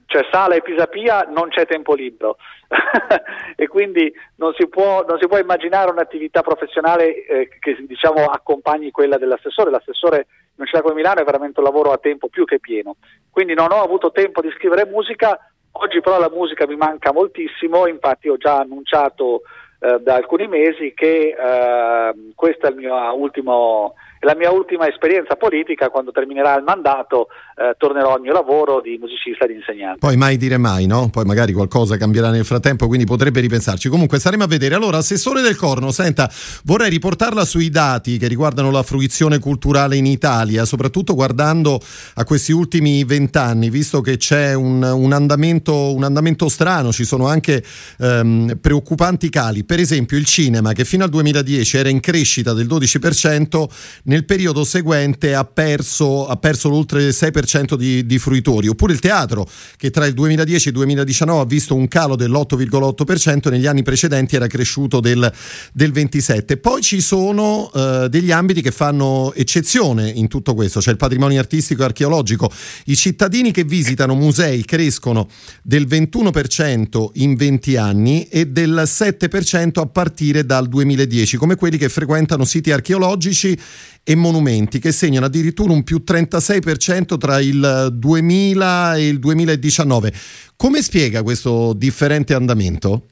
cioè 0.07 0.27
Sala 0.31 0.55
e 0.55 0.63
Pisapia 0.63 1.23
non 1.23 1.49
c'è 1.49 1.67
tempo 1.67 1.95
libero 1.95 2.37
e 3.57 3.67
quindi 3.67 4.13
non 4.37 4.55
si, 4.57 4.69
può, 4.69 5.05
non 5.09 5.19
si, 5.19 5.27
può, 5.27 5.39
immaginare 5.39 5.91
un'attività 5.91 6.43
professionale 6.43 7.25
eh, 7.25 7.49
che 7.59 7.77
diciamo 7.89 8.27
accompagni 8.27 8.93
quella 8.93 9.19
dell'assessore, 9.19 9.71
l'assessore 9.71 10.27
città 10.67 10.83
come 10.83 10.95
Milano 10.95 11.21
è 11.21 11.25
veramente 11.25 11.61
un 11.61 11.67
lavoro 11.67 11.93
a 11.93 11.99
tempo 11.99 12.29
più 12.29 12.45
che 12.45 12.59
pieno, 12.61 12.97
quindi 13.31 13.55
non 13.55 13.73
ho 13.73 13.83
avuto 13.83 14.13
tempo 14.13 14.41
di 14.41 14.51
scrivere 14.57 14.87
musica, 14.87 15.39
oggi 15.73 16.01
però 16.01 16.19
la 16.19 16.31
musica 16.31 16.67
mi 16.67 16.77
manca 16.77 17.13
moltissimo, 17.13 17.87
infatti 17.87 18.29
ho 18.29 18.37
già 18.37 18.59
annunciato 18.59 19.43
eh, 19.81 19.99
da 20.01 20.15
alcuni 20.15 20.47
mesi 20.47 20.93
che 20.95 21.35
eh, 21.37 22.15
questo 22.35 22.67
è 22.67 22.71
il 22.71 22.77
mio 22.77 22.95
ultimo 23.15 23.95
la 24.21 24.35
mia 24.37 24.51
ultima 24.51 24.87
esperienza 24.87 25.37
politica, 25.37 25.89
quando 25.89 26.11
terminerà 26.11 26.55
il 26.57 26.63
mandato, 26.63 27.29
eh, 27.57 27.75
tornerò 27.79 28.15
al 28.15 28.21
mio 28.21 28.33
lavoro 28.33 28.81
di 28.83 28.99
musicista 29.01 29.45
e 29.45 29.49
di 29.49 29.55
insegnante. 29.55 29.99
Poi 29.99 30.17
mai 30.17 30.37
dire 30.37 30.59
mai, 30.59 30.87
no? 30.87 31.09
Poi 31.11 31.25
magari 31.25 31.53
qualcosa 31.53 31.97
cambierà 31.97 32.31
nel 32.31 32.45
frattempo, 32.45 32.87
quindi 32.87 33.07
potrebbe 33.07 33.41
ripensarci. 33.41 33.89
Comunque 33.89 34.19
staremo 34.19 34.45
a 34.45 34.47
vedere. 34.47 34.75
Allora, 34.75 34.99
Assessore 34.99 35.41
del 35.41 35.57
Corno, 35.57 35.91
senta, 35.91 36.31
vorrei 36.65 36.91
riportarla 36.91 37.47
sui 37.47 37.71
dati 37.71 38.19
che 38.19 38.29
riguardano 38.29 38.71
la 38.71 38.83
fruizione 38.83 39.39
culturale 39.39 39.97
in 39.97 40.05
Italia, 40.05 40.67
soprattutto 40.67 41.15
guardando 41.15 41.81
a 42.15 42.25
questi 42.25 42.53
ultimi 42.53 43.05
vent'anni, 43.05 43.71
visto 43.71 44.03
che 44.03 44.19
c'è 44.19 44.53
un, 44.53 44.83
un, 44.83 45.13
andamento, 45.13 45.95
un, 45.95 46.05
andamento, 46.05 46.51
strano, 46.51 46.93
ci 46.93 47.05
sono 47.05 47.27
anche 47.27 47.65
ehm, 47.99 48.59
preoccupanti 48.61 49.31
cali. 49.31 49.65
Per 49.65 49.79
esempio 49.79 50.19
il 50.19 50.27
cinema, 50.27 50.73
che 50.73 50.85
fino 50.85 51.05
al 51.05 51.11
2010 51.11 51.77
era 51.79 51.89
in 51.89 52.01
crescita 52.01 52.53
del 52.53 52.67
12%, 52.67 54.09
nel 54.11 54.25
periodo 54.25 54.65
seguente 54.65 55.35
ha 55.37 55.45
perso, 55.45 56.27
ha 56.27 56.37
perso 56.37 56.69
l'oltre 56.69 57.11
6% 57.11 57.75
di, 57.75 58.05
di, 58.05 58.19
fruitori, 58.19 58.67
oppure 58.67 58.93
il 58.93 58.99
teatro 58.99 59.49
che 59.77 59.91
tra 59.91 60.05
il 60.05 60.15
2010 60.15 60.67
e 60.67 60.71
il 60.71 60.77
2019 60.77 61.41
ha 61.41 61.45
visto 61.45 61.77
un 61.77 61.87
calo 61.87 62.17
dell'8,8%, 62.17 63.51
negli 63.51 63.69
anni 63.69 63.85
precedenti 63.85 64.35
era 64.35 64.49
cresciuto 64.49 64.99
del, 64.99 65.33
del 65.73 65.93
27%. 65.93 66.59
Poi 66.59 66.83
ci 66.83 67.01
sono 67.01 67.71
eh, 67.73 68.09
degli 68.11 68.33
ambiti 68.33 68.63
che 68.63 68.73
fanno 68.73 69.33
eccezione 69.33 70.11
in 70.11 70.27
tutto 70.27 70.55
questo, 70.55 70.81
cioè 70.81 70.93
il 70.93 70.99
patrimonio 70.99 71.39
artistico 71.39 71.83
e 71.83 71.85
archeologico. 71.85 72.51
I 72.87 72.97
cittadini 72.97 73.53
che 73.53 73.63
visitano 73.63 74.17
musei 74.17 74.65
crescono 74.65 75.29
del 75.63 75.87
21% 75.87 77.11
in 77.15 77.37
20 77.37 77.77
anni 77.77 78.25
e 78.25 78.49
del 78.49 78.83
7% 78.85 79.79
a 79.79 79.87
partire 79.87 80.45
dal 80.45 80.67
2010, 80.67 81.37
come 81.37 81.55
quelli 81.55 81.79
che 81.79 81.89
frequentano 81.89 82.45
siti 82.45 82.73
archeologici 82.73 83.57
e 84.03 84.17
monumenti 84.17 84.79
che 84.79 84.93
segnano 84.93 85.27
addirittura 85.27 85.73
un 85.73 85.85
più 85.85 86.03
36% 86.05 87.19
tra 87.19 87.39
il 87.39 87.89
2000 87.93 88.97
e 88.97 89.09
il 89.09 89.19
2019. 89.19 90.13
Come 90.57 90.83
spiega 90.83 91.23
questo 91.23 91.73
differente 91.75 92.35
andamento? 92.35 93.03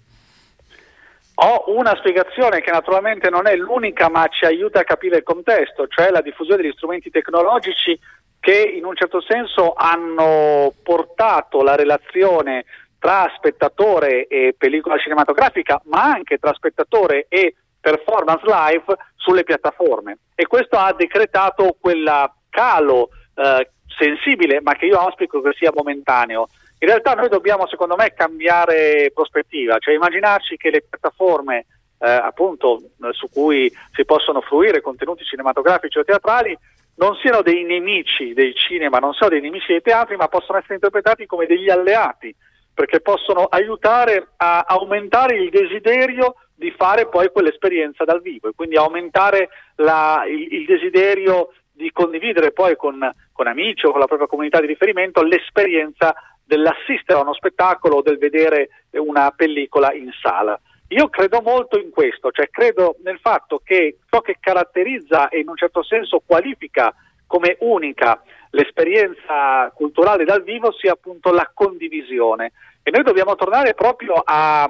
Ho 1.40 1.64
una 1.68 1.95
spiegazione 1.97 2.61
che 2.61 2.73
naturalmente 2.73 3.30
non 3.30 3.47
è 3.47 3.54
l'unica 3.54 4.09
ma 4.09 4.26
ci 4.26 4.45
aiuta 4.45 4.80
a 4.80 4.85
capire 4.85 5.18
il 5.18 5.23
contesto, 5.23 5.87
cioè 5.87 6.11
la 6.11 6.21
diffusione 6.21 6.62
degli 6.62 6.73
strumenti 6.73 7.11
tecnologici 7.11 7.97
che 8.40 8.73
in 8.76 8.85
un 8.85 8.97
certo 8.97 9.21
senso 9.21 9.75
hanno 9.75 10.73
portato 10.83 11.62
la 11.62 11.76
relazione 11.76 12.64
tra 12.99 13.33
spettatore 13.37 14.26
e 14.26 14.54
pellicola 14.59 14.99
cinematografica, 14.99 15.80
ma 15.85 16.02
anche 16.02 16.38
tra 16.38 16.52
spettatore 16.54 17.26
e 17.28 17.54
performance 17.80 18.44
live 18.44 18.97
sulle 19.16 19.44
piattaforme. 19.44 20.18
E 20.35 20.47
questo 20.47 20.76
ha 20.76 20.92
decretato 20.92 21.76
quel 21.80 22.30
calo 22.49 23.11
eh, 23.35 23.70
sensibile 23.87 24.61
ma 24.61 24.75
che 24.75 24.87
io 24.87 24.99
auspico 24.99 25.40
che 25.40 25.52
sia 25.56 25.73
momentaneo. 25.75 26.49
In 26.80 26.88
realtà 26.88 27.14
noi 27.14 27.28
dobbiamo 27.28 27.66
secondo 27.66 27.97
me 27.97 28.14
cambiare 28.14 29.11
prospettiva, 29.12 29.78
cioè 29.78 29.94
immaginarci 29.94 30.56
che 30.56 30.70
le 30.70 30.85
piattaforme 30.88 31.66
eh, 31.99 32.08
appunto 32.08 32.80
su 33.11 33.28
cui 33.30 33.73
si 33.92 34.04
possono 34.04 34.40
fruire 34.40 34.80
contenuti 34.80 35.25
cinematografici 35.25 35.99
o 35.99 36.04
teatrali 36.04 36.56
non 36.99 37.14
siano 37.16 37.42
dei 37.42 37.64
nemici 37.64 38.32
del 38.32 38.54
cinema, 38.54 38.99
non 38.99 39.12
siano 39.14 39.32
dei 39.32 39.40
nemici 39.40 39.68
dei 39.68 39.82
teatri, 39.82 40.16
ma 40.16 40.28
possono 40.28 40.58
essere 40.58 40.75
interpretati 40.75 41.26
come 41.26 41.47
degli 41.47 41.70
alleati, 41.70 42.35
perché 42.78 43.00
possono 43.00 43.47
aiutare 43.47 44.28
a 44.37 44.61
aumentare 44.61 45.35
il 45.35 45.50
desiderio 45.50 46.37
di 46.54 46.70
fare 46.70 47.08
poi 47.08 47.28
quell'esperienza 47.32 48.04
dal 48.04 48.23
vivo 48.23 48.47
e 48.47 48.52
quindi 48.54 48.76
aumentare 48.76 49.49
la, 49.78 50.23
il, 50.28 50.47
il, 50.52 50.64
desiderio 50.64 51.54
di 51.73 51.90
condividere 51.90 52.52
poi 52.52 52.76
con, 52.76 52.97
con, 53.32 53.49
amici 53.49 53.85
o 53.85 53.90
con 53.90 53.99
la 53.99 54.06
propria 54.06 54.28
comunità 54.28 54.61
di 54.61 54.68
riferimento 54.68 55.25
l'esperienza 55.25 56.14
dell'assistere 56.44 57.18
a 57.18 57.23
uno 57.23 57.35
spettacolo 57.35 57.97
o 57.97 58.02
del 58.02 58.16
vedere 58.16 58.68
una 58.92 59.32
pellicola 59.35 59.92
in 59.92 60.12
sala. 60.23 60.56
Io 60.90 61.08
credo 61.08 61.42
molto 61.42 61.80
in 61.80 61.90
questo, 61.90 62.30
cioè 62.30 62.49
credo 62.49 62.94
nel 63.02 63.18
fatto 63.18 63.61
che 63.64 63.97
ciò 64.08 64.20
che 64.20 64.37
caratterizza 64.38 65.30
e 65.30 65.40
in 65.40 65.49
un 65.49 65.56
certo 65.56 65.82
senso 65.82 66.23
qualifica 66.25 66.94
come 67.28 67.56
unica 67.61 68.20
l'esperienza 68.50 69.70
culturale 69.75 70.25
dal 70.25 70.42
vivo 70.42 70.73
sia 70.73 70.92
appunto 70.92 71.30
la 71.30 71.49
condivisione. 71.54 72.52
E 72.82 72.90
noi 72.90 73.04
dobbiamo 73.04 73.37
tornare 73.37 73.75
proprio 73.75 74.14
a, 74.25 74.68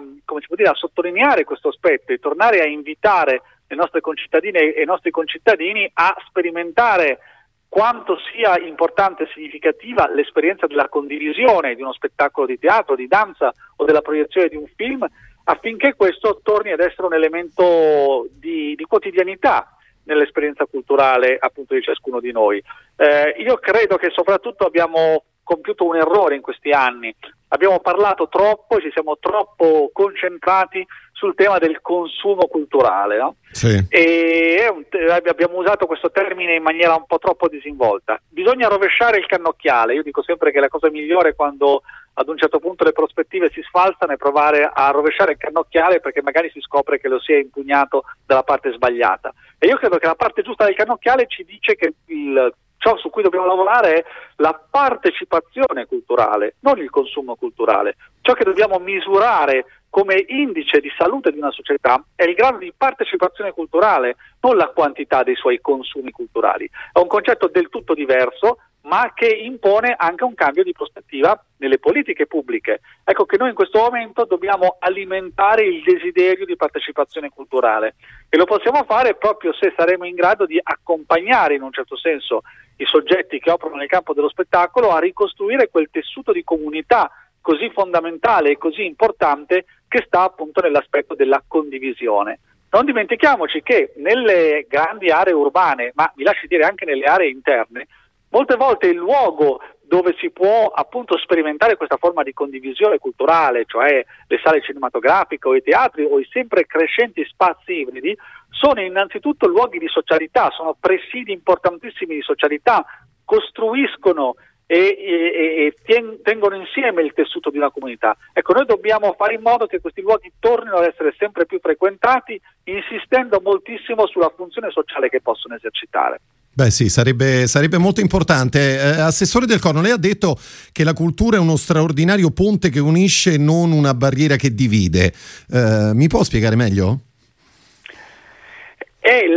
dire, 0.55 0.69
a 0.69 0.75
sottolineare 0.75 1.45
questo 1.45 1.69
aspetto 1.69 2.12
e 2.12 2.19
tornare 2.19 2.61
a 2.61 2.67
invitare 2.67 3.43
le 3.69 3.77
nostre 3.77 4.00
concittadine 4.00 4.75
e 4.75 4.83
i 4.83 4.87
nostri 4.87 5.11
concittadini 5.11 5.88
a 5.95 6.17
sperimentare 6.27 7.21
quanto 7.69 8.17
sia 8.33 8.59
importante 8.59 9.25
e 9.25 9.31
significativa 9.35 10.11
l'esperienza 10.11 10.67
della 10.67 10.88
condivisione 10.88 11.75
di 11.75 11.83
uno 11.83 11.93
spettacolo 11.93 12.47
di 12.47 12.59
teatro, 12.59 12.97
di 12.97 13.07
danza 13.07 13.53
o 13.77 13.85
della 13.85 14.00
proiezione 14.00 14.49
di 14.49 14.57
un 14.57 14.67
film, 14.75 15.07
affinché 15.45 15.95
questo 15.95 16.41
torni 16.43 16.73
ad 16.73 16.81
essere 16.81 17.07
un 17.07 17.15
elemento 17.15 18.27
di, 18.33 18.75
di 18.75 18.85
quotidianità 18.85 19.78
nell'esperienza 20.09 20.65
culturale 20.65 21.37
appunto 21.38 21.75
di 21.75 21.83
ciascuno 21.83 22.19
di 22.19 22.33
noi. 22.33 22.62
Eh, 22.97 23.35
io 23.38 23.59
credo 23.59 23.97
che 23.97 24.11
soprattutto 24.11 24.65
abbiamo 24.65 25.25
compiuto 25.49 25.87
un 25.87 25.97
errore 25.97 26.35
in 26.35 26.43
questi 26.43 26.73
anni. 26.73 27.14
Abbiamo 27.49 27.81
parlato 27.81 28.28
troppo 28.28 28.76
e 28.76 28.83
ci 28.83 28.90
siamo 28.93 29.17
troppo 29.19 29.88
concentrati 29.95 30.87
sul 31.12 31.35
tema 31.35 31.57
del 31.57 31.81
consumo 31.81 32.47
culturale 32.47 33.17
no? 33.17 33.37
sì. 33.50 33.83
e 33.88 34.62
abbiamo 35.09 35.57
usato 35.57 35.87
questo 35.87 36.11
termine 36.11 36.57
in 36.57 36.62
maniera 36.62 36.95
un 36.95 37.07
po' 37.07 37.17
troppo 37.17 37.49
disinvolta. 37.49 38.21
Bisogna 38.28 38.69
rovesciare 38.69 39.17
il 39.17 39.25
cannocchiale, 39.25 39.95
io 39.95 40.02
dico 40.02 40.23
sempre 40.23 40.52
che 40.52 40.61
la 40.61 40.69
cosa 40.69 40.90
migliore 40.90 41.31
è 41.31 41.35
quando 41.35 41.81
ad 42.12 42.28
un 42.28 42.37
certo 42.37 42.59
punto 42.59 42.85
le 42.85 42.93
prospettive 42.93 43.50
si 43.50 43.62
sfalsano 43.62 44.12
e 44.12 44.17
provare 44.17 44.71
a 44.71 44.90
rovesciare 44.90 45.33
il 45.33 45.38
cannocchiale 45.38 46.00
perché 46.00 46.21
magari 46.21 46.50
si 46.50 46.61
scopre 46.61 47.00
che 47.00 47.09
lo 47.09 47.19
si 47.19 47.33
è 47.33 47.37
impugnato 47.37 48.02
dalla 48.26 48.43
parte 48.43 48.73
sbagliata. 48.73 49.33
E 49.59 49.67
io 49.67 49.76
credo 49.76 49.97
che 49.97 50.07
la 50.07 50.17
parte 50.17 50.43
giusta 50.43 50.67
del 50.67 50.75
cannocchiale 50.75 51.26
ci 51.26 51.45
dice 51.45 51.75
che 51.76 51.95
il 52.07 52.52
ciò 52.79 52.97
su 52.97 53.11
cui 53.11 53.23
dobbiamo 53.23 53.47
lavorare 53.47 53.95
è 53.95 54.05
la 54.37 54.59
partecipazione 54.71 55.87
culturale, 55.87 56.55
non 56.61 56.79
il 56.79 56.91
consumo 56.91 57.35
culturale. 57.35 57.97
Ciò 58.23 58.33
che 58.33 58.45
dobbiamo 58.45 58.79
misurare 58.79 59.65
come 59.91 60.23
indice 60.29 60.81
di 60.81 60.91
salute 60.97 61.33
di 61.33 61.39
una 61.39 61.51
società 61.51 62.03
è 62.15 62.25
il 62.25 62.35
grado 62.35 62.59
di 62.59 62.73
partecipazione 62.77 63.53
culturale, 63.53 64.17
non 64.41 64.57
la 64.57 64.69
quantità 64.69 65.23
dei 65.23 65.35
suoi 65.35 65.61
consumi 65.61 66.11
culturali. 66.11 66.69
È 66.93 66.99
un 66.99 67.07
concetto 67.07 67.49
del 67.49 67.69
tutto 67.69 67.95
diverso, 67.95 68.59
ma 68.83 69.13
che 69.15 69.27
impone 69.27 69.95
anche 69.97 70.25
un 70.25 70.35
cambio 70.35 70.63
di 70.63 70.73
prospettiva 70.73 71.43
nelle 71.59 71.79
politiche 71.79 72.27
pubbliche. 72.27 72.81
Ecco 73.05 73.27
che 73.27 73.37
noi 73.37 73.51
in 73.51 73.55
questo 73.55 73.81
momento 73.81 74.25
dobbiamo 74.25 74.77
alimentare 74.79 75.65
il 75.65 75.83
desiderio 75.83 76.47
di 76.47 76.57
partecipazione 76.57 77.29
culturale 77.29 77.97
e 78.29 78.37
lo 78.37 78.45
possiamo 78.45 78.85
fare 78.85 79.15
proprio 79.15 79.53
se 79.53 79.73
saremo 79.77 80.05
in 80.05 80.15
grado 80.15 80.47
di 80.47 80.59
accompagnare 80.63 81.55
in 81.55 81.63
un 81.63 81.73
certo 81.73 81.97
senso 81.97 82.43
i 82.77 82.85
soggetti 82.85 83.39
che 83.39 83.51
operano 83.51 83.77
nel 83.79 83.89
campo 83.89 84.15
dello 84.15 84.29
spettacolo 84.29 84.91
a 84.91 85.01
ricostruire 85.01 85.69
quel 85.69 85.89
tessuto 85.91 86.33
di 86.33 86.45
comunità 86.45 87.11
così 87.41 87.71
fondamentale 87.71 88.51
e 88.51 88.59
così 88.59 88.85
importante 88.85 89.65
che 89.89 90.05
sta 90.07 90.23
appunto 90.23 90.61
nell'aspetto 90.61 91.15
della 91.15 91.43
condivisione. 91.47 92.41
Non 92.71 92.85
dimentichiamoci 92.85 93.63
che 93.63 93.95
nelle 93.97 94.67
grandi 94.69 95.09
aree 95.09 95.33
urbane, 95.33 95.93
ma 95.95 96.13
vi 96.15 96.25
lasci 96.25 96.47
dire 96.47 96.65
anche 96.65 96.85
nelle 96.85 97.07
aree 97.07 97.31
interne, 97.31 97.87
molte 98.31 98.57
volte 98.57 98.89
il 98.89 98.97
luogo 98.97 99.61
dove 99.89 100.15
si 100.19 100.31
può 100.31 100.67
appunto 100.67 101.17
sperimentare 101.17 101.77
questa 101.77 101.97
forma 101.97 102.23
di 102.23 102.35
condivisione 102.35 102.99
culturale, 102.99 103.65
cioè 103.65 104.05
le 104.27 104.41
sale 104.43 104.63
cinematografiche 104.63 105.49
o 105.49 105.57
i 105.57 105.63
teatri 105.63 106.05
o 106.05 106.19
i 106.19 106.29
sempre 106.31 106.67
crescenti 106.67 107.25
spazi 107.25 107.73
ibridi, 107.73 108.17
sono 108.51 108.83
innanzitutto 108.83 109.47
luoghi 109.47 109.79
di 109.79 109.89
socialità, 109.89 110.51
sono 110.51 110.77
presidi 110.79 111.33
importantissimi 111.33 112.17
di 112.17 112.23
socialità, 112.23 112.85
costruiscono 113.25 114.35
e, 114.67 114.77
e, 114.77 115.75
e, 115.87 116.19
tengono 116.23 116.57
insieme 116.57 117.01
il 117.01 117.15
tessuto 117.15 117.49
di 117.49 117.57
una 117.57 117.71
comunità. 117.71 118.15
Ecco, 118.35 118.53
noi 118.53 118.67
dobbiamo 118.67 119.15
fare 119.15 119.35
in 119.35 119.41
modo 119.41 119.67
che 119.67 119.81
questi 119.81 120.03
luoghi 120.03 120.31
tornino 120.39 120.77
ad 120.77 120.85
essere 120.85 121.15
sempre 121.17 121.47
più 121.47 121.59
frequentati, 121.59 122.39
insistendo 122.65 123.41
moltissimo 123.43 124.07
sulla 124.07 124.31
funzione 124.37 124.71
sociale 124.71 125.09
che 125.09 125.23
possono 125.23 125.55
esercitare. 125.55 126.21
Beh 126.59 126.73
sì, 126.73 126.88
sarebbe, 126.88 127.47
sarebbe 127.47 127.79
molto 127.79 128.00
importante. 128.00 128.59
Eh, 128.59 129.00
Assessore 129.00 129.47
del 129.47 129.61
Corno, 129.61 129.81
lei 129.81 129.93
ha 129.93 129.97
detto 129.97 130.37
che 130.73 130.83
la 130.83 130.93
cultura 130.93 131.37
è 131.37 131.38
uno 131.38 131.55
straordinario 131.55 132.33
ponte 132.33 132.69
che 132.69 132.81
unisce 132.81 133.38
non 133.38 133.71
una 133.71 133.95
barriera 133.95 134.35
che 134.35 134.53
divide. 134.53 135.12
Eh, 135.53 135.93
mi 135.95 136.09
può 136.09 136.25
spiegare 136.25 136.57
meglio? 136.57 136.99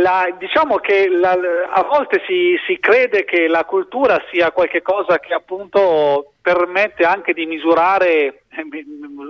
La, 0.02 0.34
diciamo 0.36 0.78
che 0.78 1.08
la, 1.08 1.38
a 1.72 1.84
volte 1.84 2.22
si, 2.26 2.56
si, 2.66 2.80
crede 2.80 3.24
che 3.24 3.46
la 3.46 3.64
cultura 3.64 4.20
sia 4.32 4.50
qualcosa 4.50 5.20
che 5.20 5.32
appunto 5.32 6.32
permette 6.42 7.04
anche 7.04 7.32
di 7.32 7.46
misurare 7.46 8.42
eh, 8.50 8.66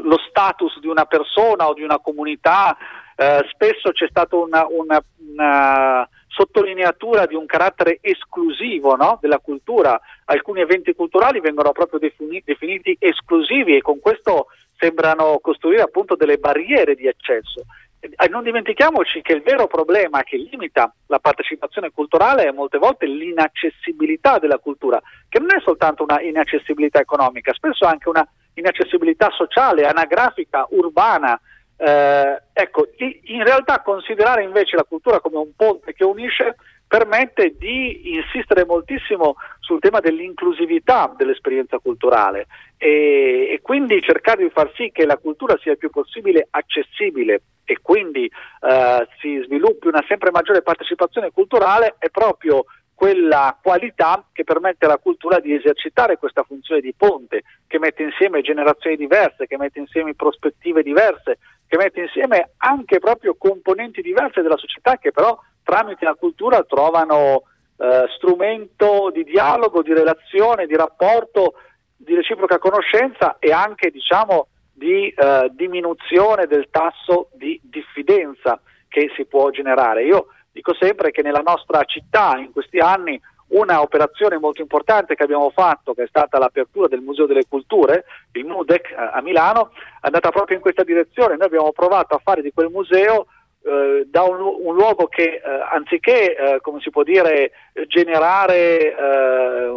lo 0.02 0.16
status 0.30 0.80
di 0.80 0.87
una 0.87 1.04
persona 1.04 1.68
o 1.68 1.75
di 1.75 1.82
una 1.82 1.99
comunità. 1.99 2.75
Eh, 3.14 3.44
spesso 3.52 3.92
c'è 3.92 4.06
stata 4.08 4.34
una, 4.34 4.66
una, 4.66 5.02
una 5.37 6.08
sottolineatura 6.32 7.26
di 7.26 7.34
un 7.34 7.46
carattere 7.46 7.98
esclusivo 8.00 8.96
no? 8.96 9.18
della 9.20 9.38
cultura. 9.38 10.00
Alcuni 10.24 10.60
eventi 10.60 10.94
culturali 10.94 11.40
vengono 11.40 11.72
proprio 11.72 11.98
defini- 11.98 12.42
definiti 12.44 12.96
esclusivi 12.98 13.76
e 13.76 13.82
con 13.82 14.00
questo 14.00 14.46
sembrano 14.78 15.38
costruire 15.40 15.82
appunto 15.82 16.16
delle 16.16 16.38
barriere 16.38 16.94
di 16.94 17.06
accesso. 17.06 17.64
E 18.00 18.28
non 18.28 18.42
dimentichiamoci 18.42 19.22
che 19.22 19.32
il 19.32 19.42
vero 19.42 19.68
problema 19.68 20.24
che 20.24 20.36
limita 20.36 20.92
la 21.06 21.20
partecipazione 21.20 21.90
culturale 21.90 22.44
è 22.44 22.50
molte 22.50 22.78
volte 22.78 23.06
l'inaccessibilità 23.06 24.40
della 24.40 24.58
cultura, 24.58 25.00
che 25.28 25.38
non 25.38 25.54
è 25.54 25.60
soltanto 25.60 26.02
una 26.02 26.20
inaccessibilità 26.20 26.98
economica, 26.98 27.52
spesso 27.52 27.86
anche 27.86 28.08
una 28.08 28.26
inaccessibilità 28.54 29.30
sociale, 29.30 29.84
anagrafica, 29.84 30.66
urbana. 30.70 31.40
Eh, 31.84 32.42
ecco, 32.52 32.86
in 32.98 33.42
realtà 33.42 33.80
considerare 33.80 34.44
invece 34.44 34.76
la 34.76 34.84
cultura 34.84 35.18
come 35.18 35.38
un 35.38 35.50
ponte 35.56 35.94
che 35.94 36.04
unisce 36.04 36.54
permette 36.86 37.56
di 37.58 38.14
insistere 38.14 38.64
moltissimo 38.64 39.34
sul 39.58 39.80
tema 39.80 39.98
dell'inclusività 39.98 41.12
dell'esperienza 41.16 41.78
culturale 41.78 42.46
e, 42.76 43.48
e, 43.50 43.60
quindi 43.62 44.00
cercare 44.00 44.44
di 44.44 44.50
far 44.50 44.70
sì 44.76 44.92
che 44.92 45.06
la 45.06 45.16
cultura 45.16 45.58
sia 45.60 45.72
il 45.72 45.78
più 45.78 45.90
possibile 45.90 46.46
accessibile 46.50 47.42
e 47.64 47.78
quindi 47.82 48.26
eh, 48.26 49.08
si 49.18 49.42
sviluppi 49.44 49.88
una 49.88 50.04
sempre 50.06 50.30
maggiore 50.30 50.62
partecipazione 50.62 51.32
culturale 51.32 51.96
è 51.98 52.10
proprio 52.10 52.64
quella 52.94 53.58
qualità 53.61 54.25
che 54.32 54.44
permette 54.44 54.84
alla 54.84 54.99
cultura 54.99 55.40
di 55.40 55.54
esercitare 55.54 56.18
questa 56.18 56.44
funzione 56.44 56.80
di 56.80 56.94
ponte, 56.96 57.42
che 57.66 57.78
mette 57.78 58.02
insieme 58.02 58.42
generazioni 58.42 58.96
diverse, 58.96 59.46
che 59.46 59.56
mette 59.56 59.80
insieme 59.80 60.14
prospettive 60.14 60.82
diverse, 60.82 61.38
che 61.66 61.76
mette 61.76 62.00
insieme 62.00 62.50
anche 62.58 62.99
proprio 62.99 63.34
componenti 63.37 64.02
diverse 64.02 64.42
della 64.42 64.56
società 64.56 64.99
che 64.99 65.11
però 65.11 65.38
tramite 65.62 66.04
la 66.04 66.14
cultura 66.14 66.62
trovano 66.64 67.44
eh, 67.76 68.04
strumento 68.16 69.11
di 69.12 69.25
dialogo, 69.25 69.82
di 69.82 69.92
relazione, 69.92 70.66
di 70.66 70.76
rapporto, 70.76 71.54
di 71.96 72.14
reciproca 72.14 72.58
conoscenza 72.58 73.37
e 73.38 73.52
anche 73.52 73.90
diciamo 73.90 74.49
di 74.72 75.08
eh, 75.08 75.50
diminuzione 75.52 76.46
del 76.46 76.68
tasso 76.70 77.30
di 77.32 77.61
diffidenza 77.62 78.61
che 78.88 79.11
si 79.16 79.25
può 79.25 79.50
generare. 79.50 80.04
Io 80.04 80.26
dico 80.52 80.75
sempre 80.75 81.11
che 81.11 81.23
nella 81.23 81.42
nostra 81.44 81.82
città 81.85 82.37
in 82.38 82.52
questi 82.52 82.78
anni 82.78 83.21
una 83.52 83.82
operazione 83.82 84.38
molto 84.38 84.62
importante 84.62 85.14
che 85.14 85.23
abbiamo 85.23 85.50
fatto, 85.50 85.94
che 85.94 86.04
è 86.04 86.06
stata 86.06 86.38
l'apertura 86.38 86.88
del 86.88 87.00
Museo 87.00 87.26
delle 87.26 87.47
Culture, 87.49 88.04
il 88.32 88.47
MUDEC 88.47 88.90
eh, 88.90 88.94
a 88.97 89.21
Milano, 89.21 89.73
è 89.73 90.06
andata 90.06 90.30
proprio 90.30 90.56
in 90.56 90.62
questa 90.62 90.85
direzione. 90.85 91.37
Noi 91.37 91.47
abbiamo 91.47 91.73
provato 91.73 92.14
a 92.14 92.21
fare 92.23 92.40
di 92.40 92.52
quel 92.52 92.71
museo 92.71 93.26
eh, 93.64 94.06
da 94.06 94.23
un, 94.23 94.40
un, 94.40 94.75
luogo 94.75 95.06
che 95.06 95.23
eh, 95.35 95.42
anziché, 95.71 96.35
eh, 96.35 96.61
come 96.61 96.80
si 96.80 96.90
può 96.90 97.02
dire, 97.02 97.52
generare, 97.88 98.97
eh, 98.97 99.71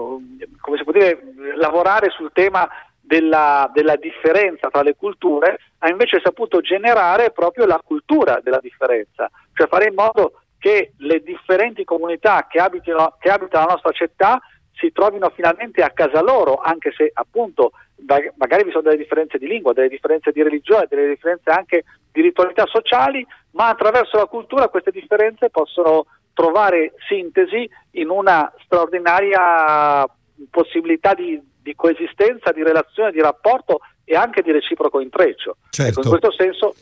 come 0.61 0.77
si 0.77 0.83
può 0.83 0.93
dire, 0.93 1.19
lavorare 1.55 2.09
sul 2.11 2.31
tema 2.31 2.67
della, 2.99 3.69
della, 3.73 3.97
differenza 3.97 4.69
tra 4.69 4.81
le 4.81 4.95
culture, 4.95 5.59
ha 5.79 5.89
invece 5.89 6.21
saputo 6.23 6.61
generare 6.61 7.31
proprio 7.31 7.65
la 7.65 7.79
cultura 7.83 8.39
della 8.41 8.59
differenza, 8.59 9.29
cioè 9.53 9.67
fare 9.67 9.87
in 9.87 9.93
modo 9.93 10.39
che 10.65 10.93
le 10.97 11.21
differenti 11.21 11.83
comunità 11.83 12.47
che 12.49 12.57
abitano, 12.57 13.17
che 13.19 13.29
abitano 13.29 13.67
la 13.67 13.73
nostra 13.73 13.91
città 13.91 14.41
si 14.73 14.91
trovino 14.91 15.29
finalmente 15.29 15.83
a 15.83 15.91
casa 15.91 16.23
loro, 16.23 16.55
anche 16.55 16.91
se 16.97 17.11
appunto 17.13 17.73
magari 18.37 18.63
vi 18.63 18.71
sono 18.71 18.81
delle 18.81 18.97
differenze 18.97 19.37
di 19.37 19.45
lingua, 19.45 19.73
delle 19.73 19.89
differenze 19.89 20.31
di 20.31 20.41
religione, 20.41 20.87
delle 20.89 21.09
differenze 21.09 21.51
anche 21.51 21.83
di 22.11 22.21
ritualità 22.21 22.65
sociali, 22.65 23.23
ma 23.51 23.67
attraverso 23.67 24.17
la 24.17 24.25
cultura 24.25 24.67
queste 24.69 24.89
differenze 24.89 25.51
possono 25.51 26.07
trovare 26.33 26.93
sintesi 27.07 27.69
in 27.91 28.09
una 28.09 28.51
straordinaria 28.63 30.03
possibilità 30.49 31.13
di, 31.13 31.39
di 31.61 31.75
coesistenza, 31.75 32.51
di 32.51 32.63
relazione, 32.63 33.11
di 33.11 33.21
rapporto 33.21 33.81
e 34.05 34.15
anche 34.15 34.41
di 34.41 34.51
reciproco 34.51 34.99
intreccio. 34.99 35.57
Certo. 35.69 35.99
Ecco, 35.99 36.07
in 36.07 36.19
questo 36.19 36.31
senso 36.31 36.75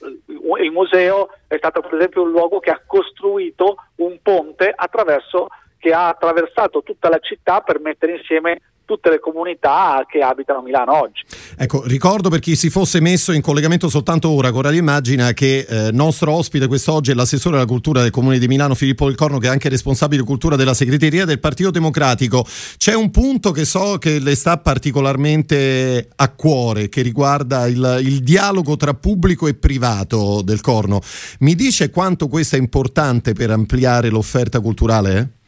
il 0.62 0.72
museo 0.72 1.30
è 1.48 1.58
stato 1.58 1.82
per 1.82 1.96
esempio 1.96 2.22
un 2.22 2.32
luogo 2.32 2.60
che 2.60 2.70
ha 2.70 2.82
costruito 2.86 3.78
un 3.96 4.20
ponte 4.22 4.72
attraverso 4.76 5.48
che 5.84 5.92
ha 5.92 6.08
attraversato 6.08 6.82
tutta 6.82 7.10
la 7.10 7.20
città 7.20 7.60
per 7.60 7.82
mettere 7.82 8.16
insieme 8.16 8.62
tutte 8.86 9.10
le 9.10 9.20
comunità 9.20 10.06
che 10.10 10.20
abitano 10.20 10.62
Milano 10.62 11.00
oggi. 11.00 11.24
Ecco, 11.58 11.84
ricordo 11.86 12.30
per 12.30 12.40
chi 12.40 12.56
si 12.56 12.70
fosse 12.70 13.00
messo 13.00 13.32
in 13.32 13.42
collegamento 13.42 13.90
soltanto 13.90 14.30
ora 14.30 14.52
con 14.52 14.62
Radio 14.62 14.80
Immagina 14.80 15.34
che 15.34 15.66
eh, 15.68 15.92
nostro 15.92 16.34
ospite 16.34 16.68
quest'oggi 16.68 17.12
è 17.12 17.14
l'assessore 17.14 17.56
alla 17.56 17.66
cultura 17.66 18.02
del 18.02 18.12
Comune 18.12 18.40
di 18.40 18.48
Milano 18.48 18.76
Filippo 18.76 19.06
Del 19.06 19.16
Corno 19.16 19.38
che 19.38 19.48
è 19.48 19.50
anche 19.50 19.70
responsabile 19.70 20.24
cultura 20.24 20.56
della 20.56 20.74
segreteria 20.74 21.26
del 21.26 21.40
Partito 21.40 21.72
Democratico. 21.72 22.46
C'è 22.78 22.94
un 22.94 23.12
punto 23.12 23.52
che 23.52 23.66
so 23.66 23.98
che 23.98 24.20
le 24.20 24.36
sta 24.36 24.58
particolarmente 24.58 26.10
a 26.16 26.30
cuore 26.30 26.90
che 26.90 27.02
riguarda 27.02 27.68
il, 27.68 28.00
il 28.02 28.20
dialogo 28.22 28.76
tra 28.76 28.94
pubblico 28.94 29.48
e 29.48 29.54
privato 29.54 30.42
del 30.44 30.62
Corno. 30.62 31.02
Mi 31.40 31.56
dice 31.56 31.90
quanto 31.90 32.28
questo 32.28 32.56
è 32.56 32.60
importante 32.60 33.34
per 33.34 33.52
ampliare 33.52 34.10
l'offerta 34.10 34.60
culturale? 34.60 35.42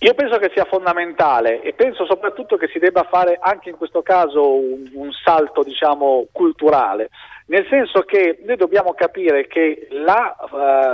Io 0.00 0.12
penso 0.12 0.36
che 0.36 0.50
sia 0.52 0.66
fondamentale 0.66 1.62
e 1.62 1.72
penso 1.72 2.04
soprattutto 2.04 2.58
che 2.58 2.68
si 2.68 2.78
debba 2.78 3.04
fare 3.04 3.38
anche 3.40 3.70
in 3.70 3.76
questo 3.76 4.02
caso 4.02 4.54
un, 4.54 4.90
un 4.92 5.10
salto 5.10 5.62
diciamo, 5.62 6.26
culturale, 6.32 7.08
nel 7.46 7.66
senso 7.70 8.02
che 8.02 8.40
noi 8.44 8.56
dobbiamo 8.56 8.92
capire 8.92 9.46
che 9.46 9.88
la, 9.92 10.36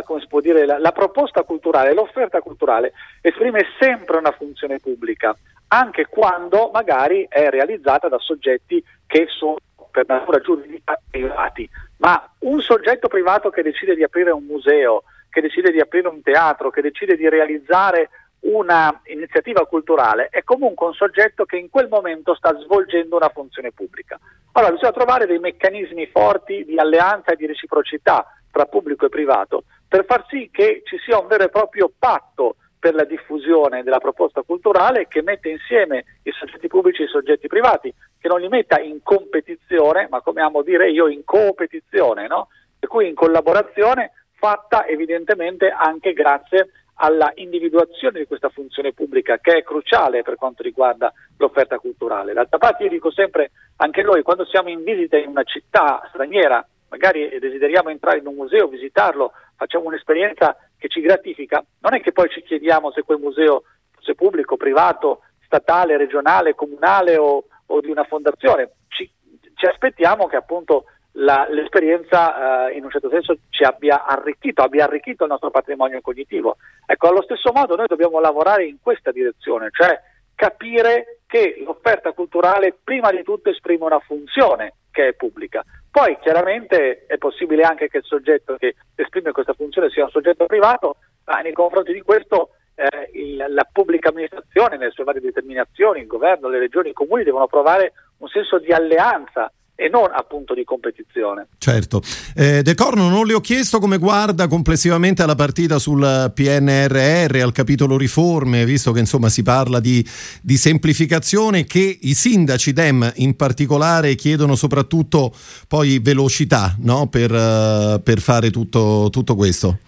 uh, 0.07 0.41
dire, 0.41 0.67
la, 0.67 0.79
la 0.79 0.93
proposta 0.93 1.43
culturale, 1.43 1.95
l'offerta 1.95 2.41
culturale 2.41 2.93
esprime 3.21 3.65
sempre 3.81 4.19
una 4.19 4.31
funzione 4.31 4.79
pubblica, 4.79 5.37
anche 5.69 6.07
quando 6.07 6.71
magari 6.73 7.27
è 7.29 7.49
realizzata 7.49 8.09
da 8.09 8.19
soggetti 8.21 8.85
che 9.07 9.27
sono 9.29 9.57
per 9.91 10.05
natura 10.07 10.39
giuridica 10.39 10.97
privati, 11.11 11.69
ma 11.99 12.25
un 12.41 12.61
soggetto 12.61 13.09
privato 13.09 13.51
che 13.51 13.63
decide 13.63 13.97
di 13.97 14.05
aprire 14.05 14.31
un 14.31 14.45
museo, 14.45 15.03
che 15.29 15.41
decide 15.41 15.73
di 15.73 15.81
aprire 15.81 16.09
un 16.09 16.23
teatro, 16.23 16.71
che 16.71 16.83
decide 16.83 17.17
di 17.17 17.29
realizzare 17.29 18.09
una 18.43 19.01
iniziativa 19.05 19.67
culturale 19.67 20.29
è 20.31 20.43
comunque 20.43 20.87
un 20.87 20.95
soggetto 20.95 21.45
che 21.45 21.57
in 21.57 21.71
quel 21.71 21.89
momento 21.89 22.35
sta 22.35 22.57
svolgendo 22.59 23.17
una 23.17 23.29
funzione 23.29 23.73
pubblica. 23.73 24.19
Allora 24.53 24.73
bisogna 24.73 24.93
trovare 24.93 25.27
dei 25.27 25.39
meccanismi 25.39 26.07
forti 26.07 26.65
di 26.65 26.79
alleanza 26.79 27.33
e 27.33 27.37
di 27.37 27.47
reciprocità 27.47 28.27
tra 28.51 28.67
pubblico 28.67 29.07
e 29.07 29.09
privato 29.09 29.65
per 29.93 30.07
far 30.07 30.25
sì 30.31 30.49
che 30.51 30.81
ci 30.87 30.97
sia 31.05 31.19
un 31.19 31.27
vero 31.27 31.45
e 31.45 31.51
proprio 31.51 31.93
patto 31.99 32.57
per 32.79 32.95
la 32.95 33.05
diffusione 33.05 33.83
della 33.83 33.99
proposta 33.99 34.41
culturale 34.41 35.07
che 35.07 35.21
mette 35.21 35.51
insieme 35.51 36.05
i 36.23 36.33
soggetti 36.33 36.67
pubblici 36.67 37.03
e 37.03 37.05
i 37.05 37.09
soggetti 37.09 37.47
privati, 37.47 37.93
che 38.19 38.27
non 38.27 38.41
li 38.41 38.49
metta 38.49 38.81
in 38.81 39.03
competizione, 39.03 40.09
ma 40.11 40.23
come 40.23 40.41
amo 40.41 40.63
dire 40.63 40.91
io 40.91 41.09
in 41.09 41.25
competizione, 41.25 42.27
no? 42.27 42.49
per 42.79 42.89
cui 42.89 43.07
in 43.07 43.15
collaborazione 43.15 44.13
fatta 44.33 44.87
evidentemente 44.87 45.69
anche 45.69 46.15
grazie 46.15 46.71
alla 46.95 47.33
individuazione 47.37 48.21
di 48.21 48.27
questa 48.27 48.49
funzione 48.49 48.93
pubblica 48.93 49.39
che 49.39 49.59
è 49.59 49.63
cruciale 49.63 50.23
per 50.23 50.37
quanto 50.37 50.63
riguarda 50.63 51.13
l'offerta 51.39 51.79
culturale. 51.79 52.33
D'altra 52.33 52.59
parte 52.59 52.85
io 52.85 52.91
dico 52.91 53.11
sempre, 53.11 53.51
anche 53.77 54.03
noi 54.03 54.23
quando 54.23 54.45
siamo 54.45 54.69
in 54.69 54.83
visita 54.83 55.17
in 55.17 55.29
una 55.29 55.43
città 55.43 56.03
straniera, 56.09 56.65
magari 56.89 57.39
desideriamo 57.39 57.89
entrare 57.89 58.19
in 58.19 58.27
un 58.27 58.35
museo, 58.35 58.69
visitarlo, 58.69 59.33
facciamo 59.57 59.87
un'esperienza 59.87 60.57
che 60.77 60.89
ci 60.89 61.01
gratifica, 61.01 61.65
non 61.81 61.95
è 61.95 62.01
che 62.01 62.13
poi 62.13 62.29
ci 62.29 62.43
chiediamo 62.43 62.91
se 62.93 63.03
quel 63.03 63.19
museo 63.19 63.63
fosse 63.91 64.15
pubblico, 64.15 64.57
privato, 64.57 65.23
statale, 65.45 65.97
regionale, 65.97 66.55
comunale 66.55 67.17
o, 67.17 67.45
o 67.67 67.81
di 67.81 67.91
una 67.91 68.05
fondazione, 68.05 68.71
ci, 68.89 69.11
ci 69.55 69.67
aspettiamo 69.67 70.27
che 70.27 70.37
appunto 70.37 70.85
la, 71.13 71.47
l'esperienza 71.51 72.69
eh, 72.69 72.77
in 72.77 72.85
un 72.85 72.91
certo 72.91 73.11
senso 73.11 73.37
ci 73.51 73.65
abbia 73.65 74.07
arricchito, 74.07 74.63
abbia 74.63 74.85
arricchito 74.85 75.25
il 75.25 75.31
nostro 75.31 75.51
patrimonio 75.51 76.01
cognitivo. 76.01 76.57
Ecco, 76.87 77.09
allo 77.09 77.23
stesso 77.23 77.53
modo 77.53 77.77
noi 77.77 77.87
dobbiamo 77.87 78.21
lavorare 78.21 78.65
in 78.65 78.79
questa 78.81 79.11
direzione, 79.13 79.69
cioè 79.71 80.01
capire 80.35 81.21
che 81.27 81.63
l'offerta 81.65 82.13
culturale 82.13 82.77
prima 82.83 83.11
di 83.11 83.23
tutto 83.23 83.51
esprime 83.51 83.85
una 83.85 84.01
funzione 84.01 84.75
che 84.91 85.09
è 85.09 85.13
pubblica. 85.15 85.63
Poi 85.91 86.19
chiaramente 86.21 87.05
è 87.07 87.19
possibile 87.19 87.63
anche 87.63 87.89
che 87.89 87.99
il 87.99 88.05
soggetto 88.05 88.57
che 88.57 88.75
esprime 88.95 89.33
questa 89.33 89.53
funzione 89.53 89.91
sia 89.91 90.05
un 90.05 90.11
soggetto 90.11 90.47
privato, 90.47 90.97
ma 91.27 91.41
nei 91.41 91.53
confronti 91.53 91.93
di 91.93 92.01
questo 92.01 92.51
eh, 92.75 93.11
il, 93.13 93.45
la 93.49 93.69
pubblica 93.71 94.09
amministrazione, 94.09 94.79
nelle 94.79 94.91
sue 94.91 95.05
varie 95.05 95.21
determinazioni, 95.21 96.01
il 96.01 96.07
governo, 96.07 96.49
le 96.49 96.59
regioni, 96.59 96.91
i 96.91 96.95
comuni 96.95 97.25
devono 97.25 97.47
provare 97.47 97.93
un 98.19 98.29
senso 98.29 98.59
di 98.59 98.73
alleanza 98.73 99.53
e 99.83 99.89
non 99.89 100.11
appunto 100.13 100.55
di 100.55 100.63
competizione. 100.63 101.49
Certo. 101.59 102.01
Eh, 102.37 102.63
De 102.63 102.75
Corno, 102.75 103.09
non 103.09 103.27
le 103.27 103.35
ho 103.35 103.41
chiesto 103.41 103.81
come 103.81 103.99
guarda 103.99 104.47
complessivamente 104.47 105.23
alla 105.23 105.35
partita 105.35 105.79
sul 105.81 106.31
PNRR, 106.33 107.41
al 107.43 107.53
capitolo 107.53 107.97
riforme, 107.97 108.65
visto 108.65 108.93
che 108.93 109.01
insomma 109.01 109.29
si 109.29 109.43
parla 109.43 109.81
di, 109.81 110.05
di 110.41 110.57
semplificazione 110.57 111.65
che 111.65 111.99
i 112.01 112.15
sindaci 112.15 112.73
Dem 112.73 113.13
in 113.17 113.35
particolare 113.35 114.15
chiedono 114.15 114.55
soprattutto 114.55 115.33
poi 115.67 115.99
velocità 115.99 116.77
no? 116.81 117.09
per, 117.09 117.33
uh, 117.33 118.01
per, 118.01 118.21
fare 118.21 118.51
tutto, 118.51 119.09
tutto 119.11 119.35
questo. 119.35 119.79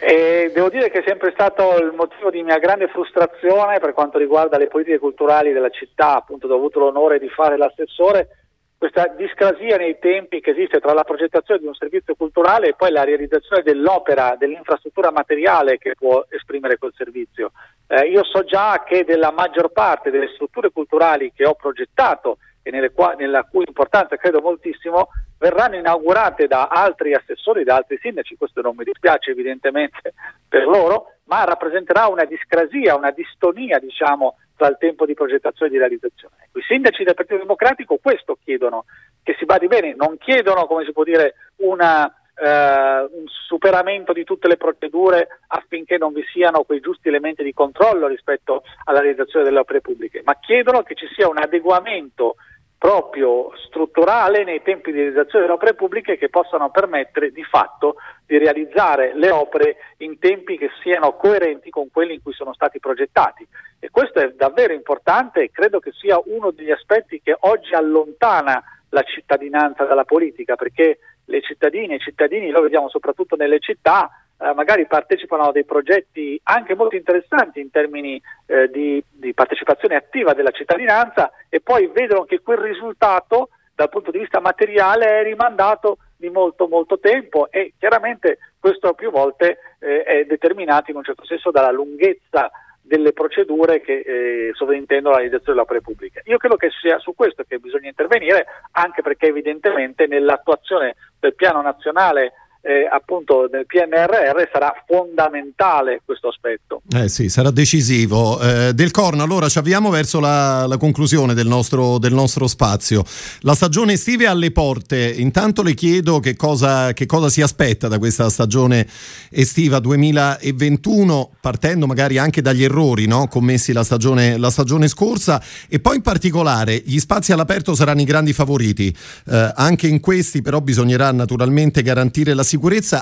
E 0.00 0.50
devo 0.54 0.70
dire 0.70 0.90
che 0.90 1.00
è 1.00 1.04
sempre 1.06 1.32
stato 1.32 1.76
il 1.78 1.92
motivo 1.94 2.30
di 2.30 2.42
mia 2.42 2.58
grande 2.58 2.88
frustrazione 2.88 3.80
per 3.80 3.92
quanto 3.92 4.16
riguarda 4.16 4.56
le 4.56 4.68
politiche 4.68 4.98
culturali 4.98 5.52
della 5.52 5.70
città, 5.70 6.16
appunto 6.16 6.46
ho 6.46 6.54
avuto 6.54 6.78
l'onore 6.78 7.18
di 7.18 7.28
fare 7.28 7.58
l'assessore, 7.58 8.28
questa 8.78 9.08
discrasia 9.08 9.76
nei 9.76 9.98
tempi 9.98 10.40
che 10.40 10.52
esiste 10.52 10.78
tra 10.78 10.92
la 10.92 11.02
progettazione 11.02 11.58
di 11.58 11.66
un 11.66 11.74
servizio 11.74 12.14
culturale 12.14 12.68
e 12.68 12.74
poi 12.74 12.92
la 12.92 13.02
realizzazione 13.02 13.62
dell'opera, 13.62 14.36
dell'infrastruttura 14.38 15.10
materiale 15.10 15.78
che 15.78 15.96
può 15.96 16.24
esprimere 16.30 16.78
quel 16.78 16.92
servizio. 16.96 17.50
Eh, 17.88 18.08
io 18.08 18.22
so 18.22 18.44
già 18.44 18.84
che 18.86 19.04
della 19.04 19.32
maggior 19.32 19.72
parte 19.72 20.10
delle 20.10 20.30
strutture 20.34 20.70
culturali 20.70 21.32
che 21.34 21.44
ho 21.44 21.54
progettato 21.54 22.38
e 22.62 22.90
qua- 22.92 23.14
nella 23.16 23.44
cui 23.44 23.64
importanza 23.66 24.16
credo 24.16 24.40
moltissimo, 24.40 25.08
verranno 25.38 25.76
inaugurate 25.76 26.46
da 26.46 26.66
altri 26.66 27.14
assessori, 27.14 27.64
da 27.64 27.76
altri 27.76 27.98
sindaci, 28.00 28.36
questo 28.36 28.60
non 28.60 28.74
mi 28.76 28.84
dispiace 28.84 29.30
evidentemente 29.30 30.12
per 30.46 30.66
loro, 30.66 31.14
ma 31.24 31.44
rappresenterà 31.44 32.08
una 32.08 32.24
discrasia, 32.24 32.96
una 32.96 33.10
distonia 33.10 33.78
diciamo, 33.78 34.36
tra 34.58 34.68
il 34.68 34.76
tempo 34.78 35.06
di 35.06 35.14
progettazione 35.14 35.70
e 35.70 35.72
di 35.72 35.78
realizzazione. 35.78 36.34
Ecco, 36.44 36.58
I 36.58 36.62
sindaci 36.62 37.04
del 37.04 37.14
Partito 37.14 37.38
Democratico 37.38 37.98
questo 38.02 38.36
chiedono, 38.42 38.84
che 39.22 39.36
si 39.38 39.44
badi 39.44 39.68
bene, 39.68 39.94
non 39.94 40.18
chiedono, 40.18 40.66
come 40.66 40.84
si 40.84 40.92
può 40.92 41.04
dire, 41.04 41.34
una, 41.58 42.12
eh, 42.34 43.08
un 43.08 43.24
superamento 43.46 44.12
di 44.12 44.24
tutte 44.24 44.48
le 44.48 44.56
procedure 44.56 45.28
affinché 45.46 45.96
non 45.96 46.12
vi 46.12 46.24
siano 46.32 46.64
quei 46.64 46.80
giusti 46.80 47.06
elementi 47.06 47.44
di 47.44 47.54
controllo 47.54 48.08
rispetto 48.08 48.64
alla 48.84 48.98
realizzazione 48.98 49.44
delle 49.44 49.60
opere 49.60 49.80
pubbliche, 49.80 50.22
ma 50.24 50.36
chiedono 50.40 50.82
che 50.82 50.96
ci 50.96 51.06
sia 51.14 51.28
un 51.28 51.38
adeguamento 51.38 52.34
proprio 52.78 53.50
strutturale 53.66 54.44
nei 54.44 54.62
tempi 54.62 54.92
di 54.92 54.98
realizzazione 54.98 55.44
delle 55.44 55.56
opere 55.56 55.74
pubbliche 55.74 56.16
che 56.16 56.28
possano 56.28 56.70
permettere 56.70 57.32
di 57.32 57.42
fatto 57.42 57.96
di 58.24 58.38
realizzare 58.38 59.14
le 59.14 59.30
opere 59.30 59.76
in 59.98 60.18
tempi 60.20 60.56
che 60.56 60.70
siano 60.80 61.16
coerenti 61.16 61.70
con 61.70 61.90
quelli 61.90 62.14
in 62.14 62.22
cui 62.22 62.32
sono 62.32 62.54
stati 62.54 62.78
progettati. 62.78 63.46
E 63.80 63.90
questo 63.90 64.20
è 64.20 64.32
davvero 64.32 64.72
importante 64.72 65.42
e 65.42 65.50
credo 65.50 65.80
che 65.80 65.90
sia 65.92 66.20
uno 66.26 66.52
degli 66.52 66.70
aspetti 66.70 67.20
che 67.20 67.36
oggi 67.40 67.74
allontana 67.74 68.62
la 68.90 69.02
cittadinanza 69.02 69.84
dalla 69.84 70.04
politica, 70.04 70.54
perché 70.54 70.98
le 71.24 71.42
cittadine 71.42 71.94
e 71.94 71.96
i 71.96 72.00
cittadini, 72.00 72.50
lo 72.50 72.62
vediamo 72.62 72.88
soprattutto 72.88 73.36
nelle 73.36 73.58
città, 73.58 74.08
eh, 74.40 74.54
magari 74.54 74.86
partecipano 74.86 75.44
a 75.44 75.52
dei 75.52 75.64
progetti 75.64 76.40
anche 76.44 76.74
molto 76.74 76.96
interessanti 76.96 77.60
in 77.60 77.70
termini 77.70 78.20
eh, 78.46 78.68
di, 78.68 79.02
di, 79.10 79.34
partecipazione 79.34 79.96
attiva 79.96 80.32
della 80.32 80.50
cittadinanza 80.50 81.30
e 81.48 81.60
poi 81.60 81.88
vedono 81.88 82.24
che 82.24 82.40
quel 82.40 82.58
risultato 82.58 83.50
dal 83.74 83.88
punto 83.88 84.10
di 84.10 84.18
vista 84.18 84.40
materiale 84.40 85.20
è 85.20 85.22
rimandato 85.22 85.98
di 86.16 86.30
molto 86.30 86.66
molto 86.66 86.98
tempo 86.98 87.50
e 87.50 87.74
chiaramente 87.78 88.38
questo 88.58 88.92
più 88.94 89.10
volte 89.10 89.58
eh, 89.78 90.02
è 90.02 90.24
determinato 90.24 90.90
in 90.90 90.96
un 90.96 91.04
certo 91.04 91.24
senso 91.24 91.50
dalla 91.50 91.70
lunghezza 91.70 92.50
delle 92.80 93.12
procedure 93.12 93.80
che 93.80 94.00
eh, 94.00 94.50
sovrintendono 94.54 95.14
alla 95.14 95.22
realizzazione 95.22 95.58
delle 95.58 95.60
opere 95.60 95.80
pubbliche. 95.82 96.22
Io 96.24 96.38
credo 96.38 96.56
che 96.56 96.70
sia 96.80 96.98
su 96.98 97.14
questo 97.14 97.44
che 97.46 97.58
bisogna 97.58 97.88
intervenire, 97.88 98.46
anche 98.72 99.02
perché 99.02 99.26
evidentemente 99.26 100.06
nell'attuazione 100.06 100.96
del 101.20 101.34
piano 101.34 101.60
nazionale 101.60 102.32
eh, 102.68 102.86
appunto 102.86 103.48
nel 103.50 103.64
PNRR 103.64 104.50
sarà 104.52 104.74
fondamentale 104.86 106.02
questo 106.04 106.28
aspetto. 106.28 106.82
Eh 106.94 107.08
sì, 107.08 107.30
sarà 107.30 107.50
decisivo. 107.50 108.38
Eh, 108.40 108.74
del 108.74 108.90
Corno, 108.90 109.22
allora 109.22 109.48
ci 109.48 109.56
avviamo 109.56 109.88
verso 109.88 110.20
la, 110.20 110.66
la 110.66 110.76
conclusione 110.76 111.32
del 111.32 111.46
nostro, 111.46 111.96
del 111.96 112.12
nostro, 112.12 112.46
spazio. 112.46 113.04
La 113.40 113.54
stagione 113.54 113.94
estiva 113.94 114.24
è 114.24 114.26
alle 114.26 114.50
porte, 114.50 115.10
intanto 115.16 115.62
le 115.62 115.72
chiedo 115.72 116.20
che 116.20 116.36
cosa, 116.36 116.92
che 116.92 117.06
cosa 117.06 117.30
si 117.30 117.40
aspetta 117.40 117.88
da 117.88 117.98
questa 117.98 118.28
stagione 118.28 118.86
estiva 119.30 119.78
2021, 119.78 121.30
partendo 121.40 121.86
magari 121.86 122.18
anche 122.18 122.42
dagli 122.42 122.64
errori 122.64 123.06
no? 123.06 123.28
commessi 123.28 123.72
la 123.72 123.82
stagione, 123.82 124.36
la 124.36 124.50
stagione, 124.50 124.88
scorsa 124.88 125.42
e 125.68 125.80
poi 125.80 125.96
in 125.96 126.02
particolare 126.02 126.82
gli 126.84 126.98
spazi 126.98 127.32
all'aperto 127.32 127.74
saranno 127.74 128.02
i 128.02 128.04
grandi 128.04 128.34
favoriti. 128.34 128.94
Eh, 129.26 129.52
anche 129.54 129.86
in 129.86 130.00
questi 130.00 130.42
però 130.42 130.60
bisognerà 130.60 131.10
naturalmente 131.12 131.80
garantire 131.82 132.34
la 132.34 132.42
sicurezza 132.42 132.56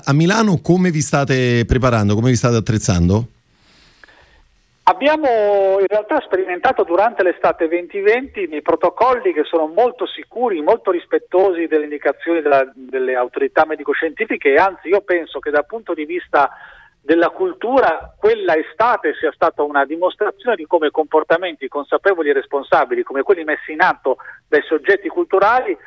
a 0.05 0.13
Milano 0.13 0.61
come 0.63 0.91
vi 0.91 1.01
state 1.01 1.65
preparando, 1.67 2.15
come 2.15 2.31
vi 2.31 2.37
state 2.37 2.57
attrezzando? 2.57 3.29
Abbiamo 4.89 5.81
in 5.81 5.87
realtà 5.89 6.21
sperimentato 6.21 6.85
durante 6.85 7.25
l'estate 7.25 7.67
2020 7.67 8.47
dei 8.47 8.63
protocolli 8.63 9.33
che 9.33 9.43
sono 9.43 9.67
molto 9.67 10.07
sicuri, 10.07 10.63
molto 10.63 10.93
rispettosi 10.93 11.67
delle 11.67 11.85
indicazioni 11.85 12.41
della, 12.41 12.71
delle 12.73 13.17
autorità 13.17 13.65
medico-scientifiche 13.67 14.53
e 14.53 14.59
anzi 14.59 14.89
io 14.89 15.01
penso 15.01 15.41
che 15.41 15.51
dal 15.51 15.67
punto 15.67 15.93
di 15.93 16.05
vista 16.05 16.51
della 17.01 17.31
cultura 17.31 18.15
quella 18.19 18.57
estate 18.57 19.15
sia 19.19 19.31
stata 19.33 19.63
una 19.63 19.85
dimostrazione 19.85 20.57
di 20.57 20.67
come 20.67 20.91
comportamenti 20.91 21.69
consapevoli 21.69 22.31
e 22.31 22.35
responsabili 22.35 23.05
come 23.05 23.23
quelli 23.23 23.45
messi 23.45 23.73
in 23.73 23.81
atto 23.81 24.17
dai 24.49 24.63
soggetti 24.63 25.09
culturali 25.09 25.71
eh, 25.71 25.79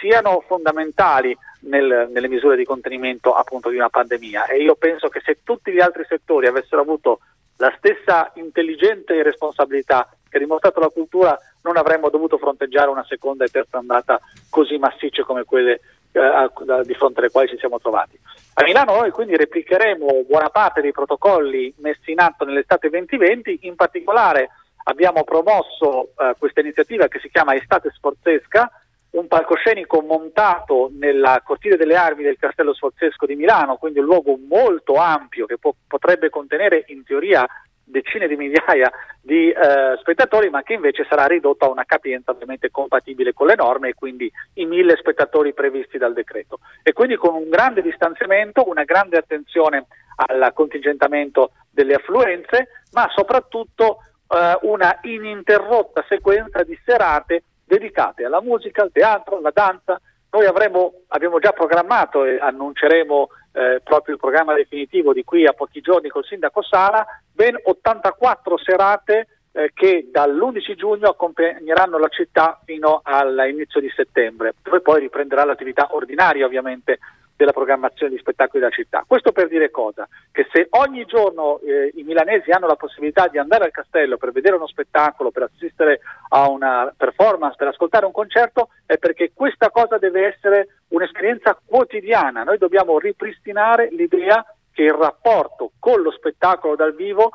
siano 0.00 0.42
fondamentali 0.46 1.36
nel, 1.66 2.08
nelle 2.10 2.28
misure 2.28 2.56
di 2.56 2.64
contenimento 2.64 3.34
appunto 3.34 3.68
di 3.68 3.76
una 3.76 3.88
pandemia 3.88 4.46
e 4.46 4.62
io 4.62 4.74
penso 4.74 5.08
che 5.08 5.20
se 5.24 5.38
tutti 5.42 5.72
gli 5.72 5.80
altri 5.80 6.04
settori 6.08 6.46
avessero 6.46 6.82
avuto 6.82 7.20
la 7.56 7.72
stessa 7.76 8.30
intelligente 8.34 9.22
responsabilità 9.22 10.08
che 10.28 10.36
ha 10.36 10.40
dimostrato 10.40 10.80
la 10.80 10.88
cultura 10.88 11.38
non 11.62 11.76
avremmo 11.76 12.10
dovuto 12.10 12.38
fronteggiare 12.38 12.90
una 12.90 13.04
seconda 13.08 13.44
e 13.44 13.48
terza 13.48 13.78
andata 13.78 14.20
così 14.50 14.76
massicce 14.78 15.22
come 15.22 15.44
quelle 15.44 15.80
eh, 16.12 16.50
di 16.84 16.94
fronte 16.94 17.20
alle 17.20 17.30
quali 17.30 17.48
ci 17.48 17.58
siamo 17.58 17.78
trovati. 17.78 18.18
A 18.54 18.62
Milano 18.64 18.94
noi 18.94 19.10
quindi 19.10 19.36
replicheremo 19.36 20.24
buona 20.26 20.50
parte 20.50 20.80
dei 20.80 20.92
protocolli 20.92 21.74
messi 21.78 22.12
in 22.12 22.20
atto 22.20 22.44
nell'estate 22.44 22.88
2020, 22.88 23.60
in 23.62 23.74
particolare 23.74 24.50
abbiamo 24.84 25.24
promosso 25.24 26.10
eh, 26.18 26.34
questa 26.38 26.60
iniziativa 26.60 27.08
che 27.08 27.18
si 27.18 27.30
chiama 27.30 27.54
Estate 27.54 27.90
Sforzesca, 27.90 28.70
un 29.14 29.28
palcoscenico 29.28 30.00
montato 30.00 30.90
nella 30.92 31.40
cortile 31.44 31.76
delle 31.76 31.96
armi 31.96 32.22
del 32.22 32.38
Castello 32.38 32.74
Sforzesco 32.74 33.26
di 33.26 33.36
Milano, 33.36 33.76
quindi 33.76 34.00
un 34.00 34.06
luogo 34.06 34.38
molto 34.48 34.94
ampio 34.94 35.46
che 35.46 35.58
po- 35.58 35.76
potrebbe 35.86 36.30
contenere 36.30 36.84
in 36.88 37.04
teoria 37.04 37.46
decine 37.84 38.26
di 38.26 38.36
migliaia 38.36 38.90
di 39.20 39.50
eh, 39.50 39.96
spettatori, 40.00 40.50
ma 40.50 40.62
che 40.62 40.72
invece 40.72 41.06
sarà 41.08 41.26
ridotto 41.26 41.66
a 41.66 41.70
una 41.70 41.84
capienza 41.84 42.32
ovviamente 42.32 42.70
compatibile 42.70 43.32
con 43.32 43.46
le 43.46 43.54
norme 43.54 43.90
e 43.90 43.94
quindi 43.94 44.30
i 44.54 44.64
mille 44.64 44.96
spettatori 44.96 45.52
previsti 45.52 45.96
dal 45.96 46.12
decreto. 46.12 46.58
E 46.82 46.92
quindi 46.92 47.16
con 47.16 47.34
un 47.34 47.48
grande 47.48 47.82
distanziamento, 47.82 48.68
una 48.68 48.84
grande 48.84 49.16
attenzione 49.16 49.86
al 50.16 50.52
contingentamento 50.54 51.52
delle 51.70 51.94
affluenze, 51.94 52.68
ma 52.92 53.08
soprattutto 53.14 53.98
eh, 54.28 54.58
una 54.62 54.98
ininterrotta 55.02 56.04
sequenza 56.08 56.62
di 56.64 56.78
serate 56.84 57.42
dedicate 57.64 58.24
alla 58.24 58.40
musica, 58.40 58.82
al 58.82 58.92
teatro, 58.92 59.38
alla 59.38 59.52
danza. 59.52 60.00
Noi 60.30 60.46
avremo, 60.46 61.02
abbiamo 61.08 61.38
già 61.38 61.52
programmato 61.52 62.24
e 62.24 62.38
annunceremo 62.38 63.28
eh, 63.52 63.80
proprio 63.84 64.14
il 64.14 64.20
programma 64.20 64.54
definitivo 64.54 65.12
di 65.12 65.22
qui 65.22 65.46
a 65.46 65.52
pochi 65.52 65.80
giorni 65.80 66.08
col 66.08 66.24
sindaco 66.24 66.62
Sala, 66.62 67.06
ben 67.32 67.56
84 67.62 68.58
serate 68.58 69.28
eh, 69.52 69.70
che 69.72 70.08
dall'11 70.10 70.74
giugno 70.74 71.08
accompagneranno 71.08 71.98
la 71.98 72.08
città 72.08 72.60
fino 72.64 73.00
all'inizio 73.04 73.80
di 73.80 73.90
settembre, 73.94 74.54
dove 74.60 74.80
poi 74.80 75.00
riprenderà 75.00 75.44
l'attività 75.44 75.88
ordinaria 75.92 76.44
ovviamente 76.44 76.98
della 77.36 77.52
programmazione 77.52 78.12
di 78.12 78.18
spettacoli 78.18 78.62
della 78.62 78.74
città. 78.74 79.04
Questo 79.06 79.32
per 79.32 79.48
dire 79.48 79.70
cosa? 79.70 80.08
Che 80.30 80.46
se 80.52 80.68
ogni 80.70 81.04
giorno 81.04 81.60
eh, 81.60 81.92
i 81.94 82.02
milanesi 82.02 82.50
hanno 82.50 82.66
la 82.66 82.76
possibilità 82.76 83.28
di 83.28 83.38
andare 83.38 83.64
al 83.64 83.70
castello 83.70 84.16
per 84.16 84.32
vedere 84.32 84.56
uno 84.56 84.66
spettacolo, 84.66 85.30
per 85.30 85.44
assistere 85.44 86.00
a 86.28 86.48
una 86.48 86.92
performance, 86.96 87.56
per 87.56 87.68
ascoltare 87.68 88.06
un 88.06 88.12
concerto, 88.12 88.68
è 88.86 88.98
perché 88.98 89.32
questa 89.34 89.70
cosa 89.70 89.98
deve 89.98 90.26
essere 90.26 90.68
un'esperienza 90.88 91.58
quotidiana. 91.64 92.44
Noi 92.44 92.58
dobbiamo 92.58 92.98
ripristinare 92.98 93.88
l'idea 93.90 94.44
che 94.72 94.82
il 94.82 94.92
rapporto 94.92 95.72
con 95.78 96.02
lo 96.02 96.10
spettacolo 96.10 96.74
dal 96.74 96.94
vivo 96.94 97.30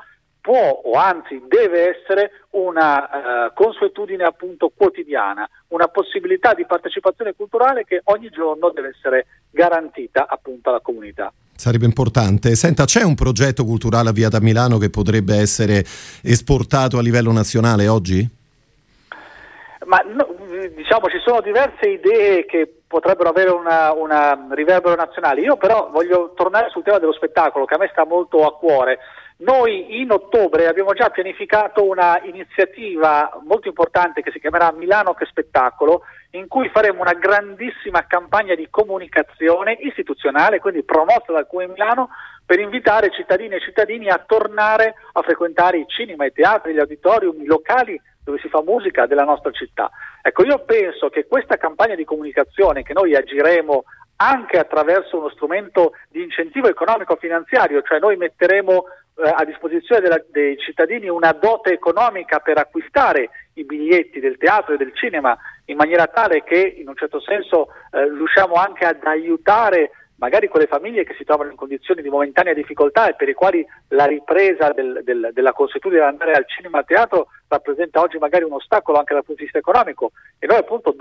può 0.49 0.81
o 0.83 0.93
anzi 0.93 1.43
deve 1.47 1.95
essere 1.95 2.31
una 2.51 3.03
uh, 3.03 3.53
consuetudine 3.53 4.23
appunto 4.23 4.71
quotidiana, 4.75 5.47
una 5.67 5.89
possibilità 5.89 6.55
di 6.55 6.65
partecipazione 6.65 7.35
culturale 7.35 7.85
che 7.85 8.01
ogni 8.05 8.31
giorno 8.31 8.71
deve 8.71 8.95
essere 8.97 9.27
garantita 9.51 10.25
appunto 10.27 10.69
alla 10.69 10.79
comunità. 10.79 11.31
Sarebbe 11.55 11.85
importante. 11.85 12.55
Senta, 12.55 12.85
c'è 12.85 13.03
un 13.03 13.13
progetto 13.13 13.63
culturale 13.63 14.09
avviato 14.09 14.37
a 14.37 14.41
Milano 14.41 14.79
che 14.79 14.89
potrebbe 14.89 15.35
essere 15.35 15.83
esportato 16.23 16.97
a 16.97 17.03
livello 17.03 17.31
nazionale 17.31 17.87
oggi? 17.87 18.27
Ma 19.85 19.99
no, 19.99 20.33
diciamo 20.75 21.09
ci 21.09 21.19
sono 21.23 21.41
diverse 21.41 21.89
idee 21.89 22.45
che 22.47 22.73
potrebbero 22.87 23.29
avere 23.29 23.51
una, 23.51 23.93
una 23.93 24.47
riverbero 24.49 24.95
nazionale. 24.95 25.41
Io 25.41 25.57
però 25.57 25.91
voglio 25.91 26.33
tornare 26.35 26.69
sul 26.71 26.81
tema 26.81 26.97
dello 26.97 27.13
spettacolo 27.13 27.65
che 27.65 27.75
a 27.75 27.77
me 27.77 27.89
sta 27.91 28.03
molto 28.03 28.47
a 28.47 28.57
cuore 28.57 28.97
Noi 29.41 30.01
in 30.01 30.11
ottobre 30.11 30.67
abbiamo 30.67 30.91
già 30.91 31.09
pianificato 31.11 31.87
una 31.87 32.19
iniziativa 32.23 33.39
molto 33.45 33.69
importante 33.69 34.21
che 34.21 34.31
si 34.31 34.39
chiamerà 34.39 34.73
Milano 34.73 35.13
che 35.13 35.25
spettacolo, 35.25 36.01
in 36.31 36.49
cui 36.49 36.67
faremo 36.67 36.99
una 36.99 37.13
grandissima 37.13 38.05
campagna 38.05 38.53
di 38.53 38.67
comunicazione 38.69 39.77
istituzionale, 39.79 40.59
quindi 40.59 40.83
promossa 40.83 41.31
dal 41.31 41.47
Comune 41.47 41.71
Milano, 41.71 42.09
per 42.45 42.59
invitare 42.59 43.11
cittadini 43.11 43.55
e 43.55 43.61
cittadini 43.61 44.09
a 44.09 44.21
tornare 44.27 44.95
a 45.13 45.21
frequentare 45.21 45.77
i 45.77 45.85
cinema, 45.87 46.25
i 46.25 46.33
teatri, 46.33 46.73
gli 46.73 46.79
auditorium, 46.79 47.41
i 47.41 47.45
locali 47.45 47.99
dove 48.21 48.39
si 48.39 48.49
fa 48.49 48.61
musica 48.61 49.05
della 49.05 49.23
nostra 49.23 49.51
città. 49.51 49.89
Ecco, 50.21 50.43
io 50.43 50.65
penso 50.65 51.07
che 51.09 51.27
questa 51.27 51.55
campagna 51.55 51.95
di 51.95 52.03
comunicazione 52.03 52.83
che 52.83 52.91
noi 52.91 53.15
agiremo 53.15 53.83
anche 54.21 54.57
attraverso 54.57 55.17
uno 55.17 55.29
strumento 55.29 55.93
di 56.09 56.23
incentivo 56.23 56.67
economico-finanziario, 56.67 57.81
cioè 57.81 57.99
noi 57.99 58.17
metteremo 58.17 58.85
eh, 59.15 59.33
a 59.33 59.45
disposizione 59.45 60.01
della, 60.01 60.21
dei 60.29 60.57
cittadini 60.57 61.07
una 61.07 61.31
dote 61.31 61.71
economica 61.71 62.39
per 62.39 62.57
acquistare 62.57 63.29
i 63.53 63.63
biglietti 63.63 64.19
del 64.19 64.37
teatro 64.37 64.73
e 64.73 64.77
del 64.77 64.93
cinema 64.93 65.37
in 65.65 65.77
maniera 65.77 66.07
tale 66.07 66.43
che 66.43 66.59
in 66.59 66.87
un 66.89 66.95
certo 66.95 67.21
senso 67.21 67.67
eh, 67.91 68.03
riusciamo 68.09 68.55
anche 68.55 68.85
ad 68.85 69.03
aiutare 69.03 69.91
magari 70.19 70.47
quelle 70.47 70.67
famiglie 70.67 71.03
che 71.03 71.15
si 71.15 71.23
trovano 71.23 71.49
in 71.49 71.55
condizioni 71.55 72.01
di 72.01 72.09
momentanea 72.09 72.53
difficoltà 72.53 73.09
e 73.09 73.15
per 73.15 73.29
i 73.29 73.33
quali 73.33 73.65
la 73.89 74.05
ripresa 74.05 74.71
del, 74.71 75.01
del, 75.03 75.29
della 75.33 75.53
consuetudine 75.53 76.01
di 76.01 76.07
andare 76.07 76.33
al 76.33 76.47
cinema 76.47 76.77
e 76.77 76.79
al 76.81 76.85
teatro 76.85 77.27
rappresenta 77.47 78.01
oggi 78.01 78.17
magari 78.17 78.43
un 78.43 78.53
ostacolo 78.53 78.99
anche 78.99 79.13
dal 79.13 79.23
punto 79.23 79.39
di 79.39 79.49
vista 79.49 79.57
economico 79.57 80.11
e 80.37 80.45
noi 80.45 80.57
appunto 80.57 80.95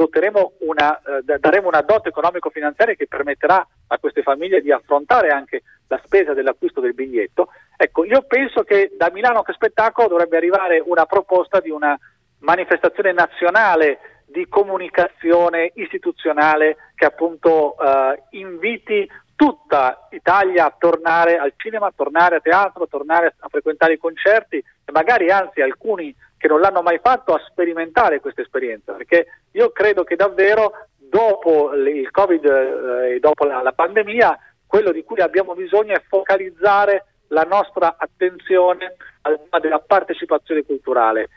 una, 0.61 1.01
eh, 1.01 1.39
daremo 1.39 1.69
una 1.69 1.83
dote 1.83 2.09
economico-finanziaria 2.09 2.95
che 2.95 3.07
permetterà 3.07 3.67
a 3.89 3.99
queste 3.99 4.23
famiglie 4.23 4.61
di 4.61 4.73
affrontare 4.73 5.29
anche 5.29 5.63
la 5.89 6.01
spesa 6.05 6.35
dell'acquisto 6.35 6.81
del 6.81 6.95
biglietto. 6.95 7.49
Ecco, 7.77 8.05
io 8.05 8.23
penso 8.23 8.63
che 8.63 8.93
da 8.97 9.11
Milano 9.13 9.43
che 9.43 9.53
spettacolo 9.53 10.09
dovrebbe 10.09 10.37
arrivare 10.37 10.83
una 10.85 11.07
proposta 11.07 11.61
di 11.61 11.71
una 11.71 11.99
manifestazione 12.41 13.13
nazionale 13.13 14.18
di 14.31 14.47
comunicazione 14.49 15.73
istituzionale 15.75 16.77
che 16.95 17.07
appunto 17.07 17.77
eh, 17.79 18.23
inviti 18.39 19.09
tutta 19.35 20.09
Italia 20.11 20.67
a 20.67 20.75
tornare 20.77 21.39
al 21.39 21.53
cinema, 21.57 21.87
a 21.87 21.93
tornare 21.95 22.37
a 22.37 22.41
teatro, 22.41 22.85
a 22.85 22.89
tornare 22.89 23.35
a 23.39 23.49
frequentare 23.49 23.95
i 23.95 23.99
concerti 23.99 24.57
e 24.57 24.93
magari 24.93 25.31
anzi 25.31 25.61
alcuni 25.61 26.15
che 26.37 26.49
non 26.49 26.61
l'hanno 26.61 26.83
mai 26.83 26.99
fatto 27.03 27.35
a 27.35 27.43
sperimentare 27.49 28.21
questa 28.21 28.43
esperienza, 28.43 28.93
perché 28.93 29.27
io 29.53 29.71
credo 29.71 30.05
che 30.05 30.17
davvero 30.17 30.73
dopo 30.97 31.73
il 31.75 32.11
Covid 32.11 32.45
eh, 32.45 33.15
e 33.15 33.21
dopo 33.21 33.45
la, 33.45 33.63
la 33.63 33.73
pandemia 33.73 34.39
quello 34.67 34.93
di 34.93 35.03
cui 35.03 35.21
abbiamo 35.21 35.55
bisogno 35.55 35.95
è 35.95 36.03
focalizzare 36.07 37.07
la 37.29 37.43
nostra 37.43 37.97
attenzione 37.99 38.97
al 39.23 39.41
tema 39.43 39.61
della 39.61 39.79
partecipazione 39.79 40.65
culturale 40.65 41.29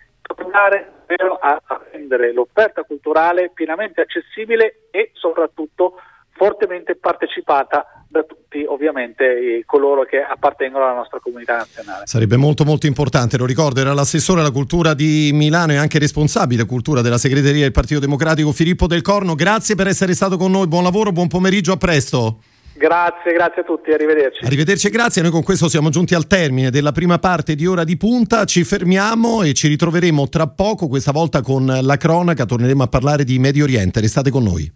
a, 1.40 1.62
a 1.64 1.82
rendere 1.92 2.34
l'offerta 2.34 2.84
culturale 2.84 3.52
pienamente 3.54 4.02
accessibile 4.02 4.88
e 4.92 5.12
soprattutto 5.14 5.96
fortemente 6.32 6.96
partecipata 6.96 7.86
da 8.08 8.24
tutti 8.24 8.66
ovviamente 8.68 9.64
coloro 9.66 10.04
che 10.04 10.22
appartengono 10.22 10.84
alla 10.84 10.96
nostra 10.96 11.20
comunità 11.20 11.58
nazionale. 11.58 12.06
Sarebbe 12.06 12.36
molto 12.36 12.66
molto 12.66 12.86
importante, 12.86 13.38
lo 13.38 13.46
ricordo, 13.46 13.80
era 13.80 13.94
l'assessore 13.94 14.42
alla 14.42 14.52
cultura 14.52 14.94
di 14.94 15.32
Milano 15.34 15.72
e 15.72 15.78
anche 15.78 15.98
responsabile 15.98 16.66
cultura 16.66 17.02
della 17.02 17.18
segreteria 17.18 17.62
del 17.62 17.72
Partito 17.72 18.00
Democratico 18.00 18.52
Filippo 18.52 18.88
Del 18.88 19.02
Corno. 19.02 19.36
Grazie 19.36 19.76
per 19.76 19.88
essere 19.88 20.14
stato 20.14 20.36
con 20.38 20.52
noi, 20.52 20.68
buon 20.68 20.84
lavoro, 20.84 21.12
buon 21.12 21.28
pomeriggio, 21.28 21.72
a 21.72 21.78
presto. 21.78 22.40
Grazie, 22.82 23.34
grazie 23.34 23.62
a 23.62 23.64
tutti, 23.64 23.92
arrivederci. 23.92 24.44
Arrivederci 24.44 24.88
e 24.88 24.90
grazie, 24.90 25.22
noi 25.22 25.30
con 25.30 25.44
questo 25.44 25.70
siamo 25.70 25.92
giunti 25.92 26.16
al 26.16 26.26
termine 26.26 26.72
della 26.72 26.92
prima 26.92 27.20
parte 27.20 27.54
di 27.54 27.68
Ora 27.68 27.84
di 27.84 27.96
Punta, 27.96 28.44
ci 28.46 28.64
fermiamo 28.64 29.44
e 29.44 29.54
ci 29.54 29.68
ritroveremo 29.68 30.28
tra 30.30 30.48
poco, 30.48 30.88
questa 30.88 31.12
volta 31.12 31.42
con 31.42 31.64
la 31.80 31.98
cronaca, 31.98 32.44
torneremo 32.44 32.82
a 32.82 32.88
parlare 32.88 33.24
di 33.24 33.38
Medio 33.38 33.66
Oriente, 33.66 34.00
restate 34.00 34.32
con 34.32 34.42
noi. 34.42 34.74